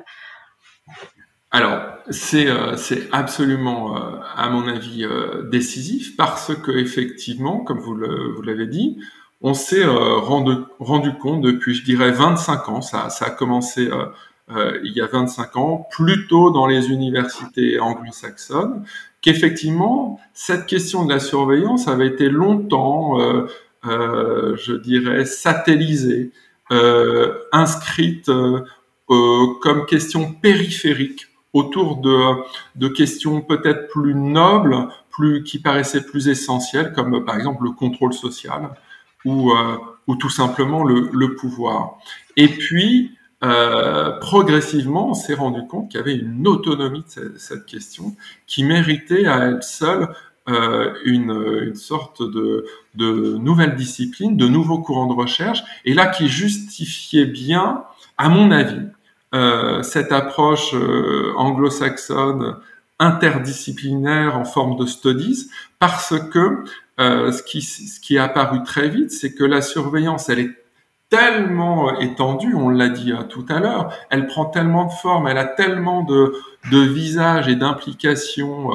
alors, 1.50 1.80
c'est 2.10 2.46
euh, 2.48 2.76
absolument, 3.12 3.96
euh, 3.96 4.18
à 4.36 4.50
mon 4.50 4.68
avis, 4.68 5.06
décisif 5.50 6.16
parce 6.16 6.54
que 6.54 6.70
effectivement, 6.70 7.60
comme 7.60 7.80
vous 7.80 7.96
l'avez 8.42 8.66
dit, 8.66 9.00
on 9.40 9.54
s'est 9.54 9.86
rendu, 9.86 10.52
rendu, 10.78 11.14
compte 11.14 11.40
depuis, 11.40 11.74
je 11.74 11.82
dirais, 11.82 12.10
25 12.10 12.68
ans, 12.68 12.82
ça, 12.82 13.08
ça 13.08 13.26
a 13.26 13.30
commencé 13.30 13.88
il 14.50 14.92
y 14.92 15.00
a 15.00 15.06
25 15.06 15.56
ans, 15.56 15.88
plutôt 15.90 16.50
dans 16.50 16.66
les 16.66 16.90
universités 16.90 17.80
anglo-saxonnes, 17.80 18.84
qu'effectivement, 19.22 20.20
cette 20.34 20.66
question 20.66 21.06
de 21.06 21.12
la 21.12 21.20
surveillance 21.20 21.88
avait 21.88 22.08
été 22.08 22.28
longtemps, 22.28 23.16
je 23.82 24.76
dirais, 24.76 25.24
satellisée 25.24 26.32
euh, 26.32 26.48
inscrite 27.52 28.28
euh, 28.28 28.62
euh, 29.10 29.46
comme 29.60 29.86
question 29.86 30.32
périphérique 30.32 31.26
autour 31.52 31.96
de, 31.96 32.34
de 32.76 32.88
questions 32.88 33.40
peut-être 33.40 33.88
plus 33.88 34.14
nobles, 34.14 34.88
plus 35.10 35.42
qui 35.42 35.58
paraissaient 35.58 36.04
plus 36.04 36.28
essentielles, 36.28 36.92
comme 36.92 37.24
par 37.24 37.36
exemple 37.36 37.64
le 37.64 37.72
contrôle 37.72 38.12
social 38.12 38.70
ou, 39.24 39.52
ou 40.06 40.14
tout 40.14 40.30
simplement 40.30 40.84
le, 40.84 41.10
le 41.12 41.34
pouvoir. 41.34 41.98
Et 42.36 42.48
puis, 42.48 43.18
euh, 43.42 44.18
progressivement, 44.20 45.10
on 45.10 45.14
s'est 45.14 45.34
rendu 45.34 45.66
compte 45.66 45.90
qu'il 45.90 45.98
y 45.98 46.02
avait 46.02 46.16
une 46.16 46.46
autonomie 46.46 47.04
de 47.16 47.38
cette 47.38 47.64
question 47.64 48.14
qui 48.46 48.64
méritait 48.64 49.26
à 49.26 49.38
elle 49.46 49.62
seule 49.62 50.14
euh, 50.50 50.94
une, 51.04 51.30
une, 51.68 51.74
sorte 51.74 52.22
de, 52.22 52.66
de 52.94 53.36
nouvelle 53.38 53.74
discipline, 53.76 54.36
de 54.36 54.46
nouveaux 54.46 54.78
courants 54.78 55.06
de 55.06 55.14
recherche, 55.14 55.62
et 55.84 55.94
là 55.94 56.06
qui 56.06 56.28
justifiait 56.28 57.26
bien, 57.26 57.84
à 58.18 58.28
mon 58.28 58.50
avis, 58.50 58.86
euh, 59.32 59.82
cette 59.84 60.10
approche 60.10 60.74
euh, 60.74 61.32
anglo-saxonne 61.36 62.56
interdisciplinaire 62.98 64.36
en 64.36 64.44
forme 64.44 64.76
de 64.76 64.86
studies, 64.86 65.48
parce 65.78 66.14
que 66.30 66.64
euh, 66.98 67.30
ce, 67.30 67.42
qui, 67.42 67.62
ce 67.62 68.00
qui 68.00 68.16
est 68.16 68.18
apparu 68.18 68.62
très 68.64 68.88
vite, 68.88 69.12
c'est 69.12 69.32
que 69.32 69.44
la 69.44 69.62
surveillance, 69.62 70.28
elle 70.28 70.40
est 70.40 70.50
tellement 71.10 71.98
étendue, 72.00 72.54
on 72.54 72.68
l'a 72.68 72.88
dit 72.88 73.12
tout 73.28 73.46
à 73.48 73.60
l'heure, 73.60 73.92
elle 74.10 74.26
prend 74.26 74.44
tellement 74.46 74.86
de 74.86 74.92
formes, 74.92 75.28
elle 75.28 75.38
a 75.38 75.44
tellement 75.44 76.02
de, 76.02 76.34
de 76.70 76.78
visages 76.78 77.48
et 77.48 77.56
d'implications 77.56 78.70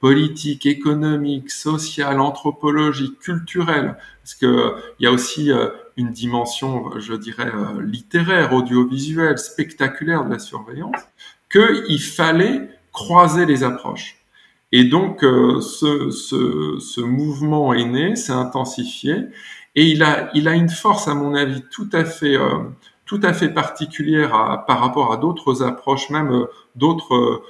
politique, 0.00 0.66
économique, 0.66 1.50
sociale, 1.50 2.20
anthropologique, 2.20 3.18
culturelle, 3.18 3.96
parce 4.22 4.34
que 4.34 4.74
il 4.98 5.04
y 5.04 5.06
a 5.06 5.12
aussi 5.12 5.50
euh, 5.50 5.68
une 5.96 6.10
dimension, 6.10 6.98
je 6.98 7.14
dirais, 7.14 7.50
euh, 7.54 7.82
littéraire, 7.82 8.52
audiovisuelle, 8.52 9.38
spectaculaire 9.38 10.24
de 10.24 10.32
la 10.32 10.38
surveillance, 10.38 10.96
qu'il 11.50 12.00
fallait 12.00 12.68
croiser 12.92 13.46
les 13.46 13.64
approches. 13.64 14.18
Et 14.72 14.84
donc, 14.84 15.24
euh, 15.24 15.60
ce, 15.60 16.10
ce, 16.10 16.78
ce, 16.78 17.00
mouvement 17.00 17.72
est 17.72 17.84
né, 17.84 18.16
s'est 18.16 18.32
intensifié, 18.32 19.16
et 19.74 19.86
il 19.86 20.02
a, 20.02 20.30
il 20.34 20.48
a 20.48 20.54
une 20.54 20.68
force, 20.68 21.08
à 21.08 21.14
mon 21.14 21.34
avis, 21.34 21.62
tout 21.70 21.88
à 21.92 22.04
fait, 22.04 22.36
tout 23.04 23.20
à 23.22 23.32
fait 23.32 23.50
particulière 23.50 24.34
à, 24.34 24.66
par 24.66 24.80
rapport 24.80 25.12
à 25.12 25.18
d'autres 25.18 25.62
approches, 25.62 26.10
même 26.10 26.46
d'autres 26.74 27.42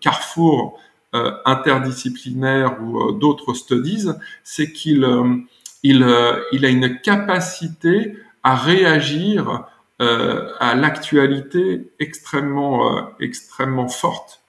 carrefours 0.00 0.78
euh, 1.12 1.32
interdisciplinaire 1.44 2.76
ou 2.80 3.00
euh, 3.00 3.12
d'autres 3.18 3.52
studies, 3.52 4.06
c'est 4.44 4.70
qu'il 4.70 5.02
euh, 5.02 5.38
il, 5.82 6.06
il, 6.52 6.64
a 6.64 6.68
une 6.68 7.00
capacité 7.00 8.16
à 8.44 8.54
réagir 8.54 9.64
à 9.98 10.74
l'actualité 10.76 11.90
extrêmement 11.98 13.10
extrêmement 13.18 13.88
forte. 13.88 14.40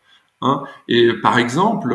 Hein. 0.41 0.63
Et 0.87 1.13
par 1.13 1.39
exemple, 1.39 1.93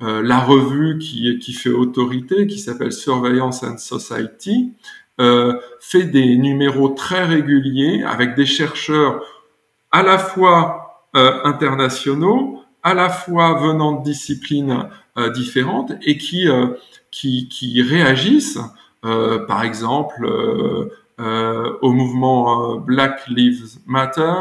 la 0.00 0.38
revue 0.38 0.98
qui, 0.98 1.38
qui 1.38 1.52
fait 1.52 1.70
autorité, 1.70 2.46
qui 2.46 2.58
s'appelle 2.58 2.92
Surveillance 2.92 3.62
and 3.62 3.78
Society, 3.78 4.72
fait 5.80 6.04
des 6.04 6.36
numéros 6.36 6.90
très 6.90 7.24
réguliers 7.24 8.04
avec 8.04 8.36
des 8.36 8.46
chercheurs 8.46 9.22
à 9.90 10.02
la 10.02 10.18
fois 10.18 11.08
internationaux, 11.14 12.61
à 12.82 12.94
la 12.94 13.08
fois 13.08 13.54
venant 13.54 13.92
de 13.92 14.02
disciplines 14.02 14.88
euh, 15.16 15.30
différentes 15.30 15.92
et 16.02 16.18
qui, 16.18 16.48
euh, 16.48 16.68
qui, 17.10 17.48
qui, 17.48 17.82
réagissent, 17.82 18.58
euh, 19.04 19.38
par 19.46 19.62
exemple, 19.62 20.26
au 21.82 21.92
mouvement 21.92 22.76
Black 22.76 23.28
Lives 23.28 23.78
Matter, 23.86 24.34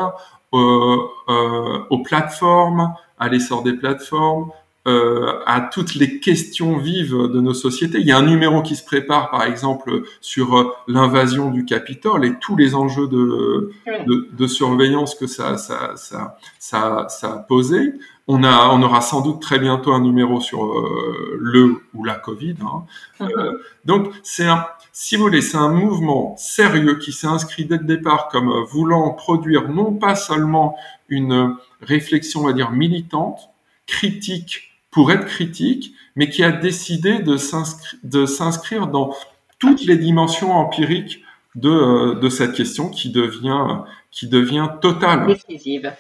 aux 0.52 2.04
plateformes, 2.04 2.94
à 3.20 3.28
l'essor 3.30 3.62
des 3.62 3.74
plateformes, 3.74 4.52
euh, 4.88 5.44
à 5.46 5.62
toutes 5.62 5.94
les 5.94 6.20
questions 6.20 6.80
vives 6.80 7.16
de 7.16 7.40
nos 7.40 7.54
sociétés. 7.54 8.00
Il 8.00 8.08
y 8.08 8.12
a 8.12 8.18
un 8.18 8.26
numéro 8.26 8.64
qui 8.64 8.76
se 8.76 8.84
prépare, 8.84 9.30
par 9.30 9.44
exemple, 9.44 10.02
sur 10.22 10.58
euh, 10.58 10.74
l'invasion 10.88 11.52
du 11.52 11.66
Capitole 11.66 12.26
et 12.26 12.34
tous 12.40 12.56
les 12.56 12.74
enjeux 12.74 13.08
de, 13.08 13.72
de, 14.08 14.28
de 14.32 14.48
surveillance 14.48 15.14
que 15.14 15.28
ça, 15.28 15.58
ça, 15.58 15.92
ça, 15.98 16.40
ça, 16.58 17.06
ça 17.10 17.34
a 17.34 17.38
posé. 17.38 17.94
On, 18.28 18.44
a, 18.44 18.70
on 18.70 18.82
aura 18.84 19.02
sans 19.02 19.22
doute 19.22 19.42
très 19.42 19.60
bientôt 19.60 19.94
un 19.94 20.02
numéro 20.02 20.40
sur 20.40 20.64
euh, 20.64 21.38
le 21.40 21.84
ou 21.94 22.04
la 22.04 22.16
Covid. 22.16 22.56
Hein. 22.62 22.84
Euh, 23.22 23.58
donc, 23.86 24.10
c'est 24.24 24.46
un, 24.46 24.66
si 24.92 25.16
vous 25.16 25.24
voulez, 25.24 25.42
c'est 25.42 25.58
un 25.58 25.70
mouvement 25.70 26.36
sérieux 26.38 26.98
qui 26.98 27.12
s'est 27.12 27.28
inscrit 27.28 27.66
dès 27.66 27.78
le 27.78 27.84
départ 27.84 28.28
comme 28.30 28.64
voulant 28.70 29.10
produire 29.12 29.70
non 29.70 29.94
pas 29.94 30.16
seulement 30.16 30.78
une 31.10 31.56
réflexion, 31.82 32.42
on 32.42 32.48
va 32.48 32.54
dire, 32.54 32.72
militante, 32.72 33.50
critique 33.88 34.72
pour 34.92 35.12
être 35.12 35.26
critique, 35.26 35.94
mais 36.16 36.30
qui 36.30 36.44
a 36.44 36.52
décidé 36.52 37.20
de 37.20 37.38
s'inscrire 37.38 38.88
dans 38.88 39.16
toutes 39.60 39.86
les 39.86 39.98
dimensions 39.98 40.52
empiriques 40.52 41.24
de, 41.56 41.70
euh, 41.70 42.16
de, 42.16 42.30
cette 42.30 42.54
question 42.54 42.90
qui 42.90 43.10
devient, 43.10 43.84
qui 44.10 44.28
devient 44.28 44.70
totale. 44.82 45.28
Décisive. 45.28 45.94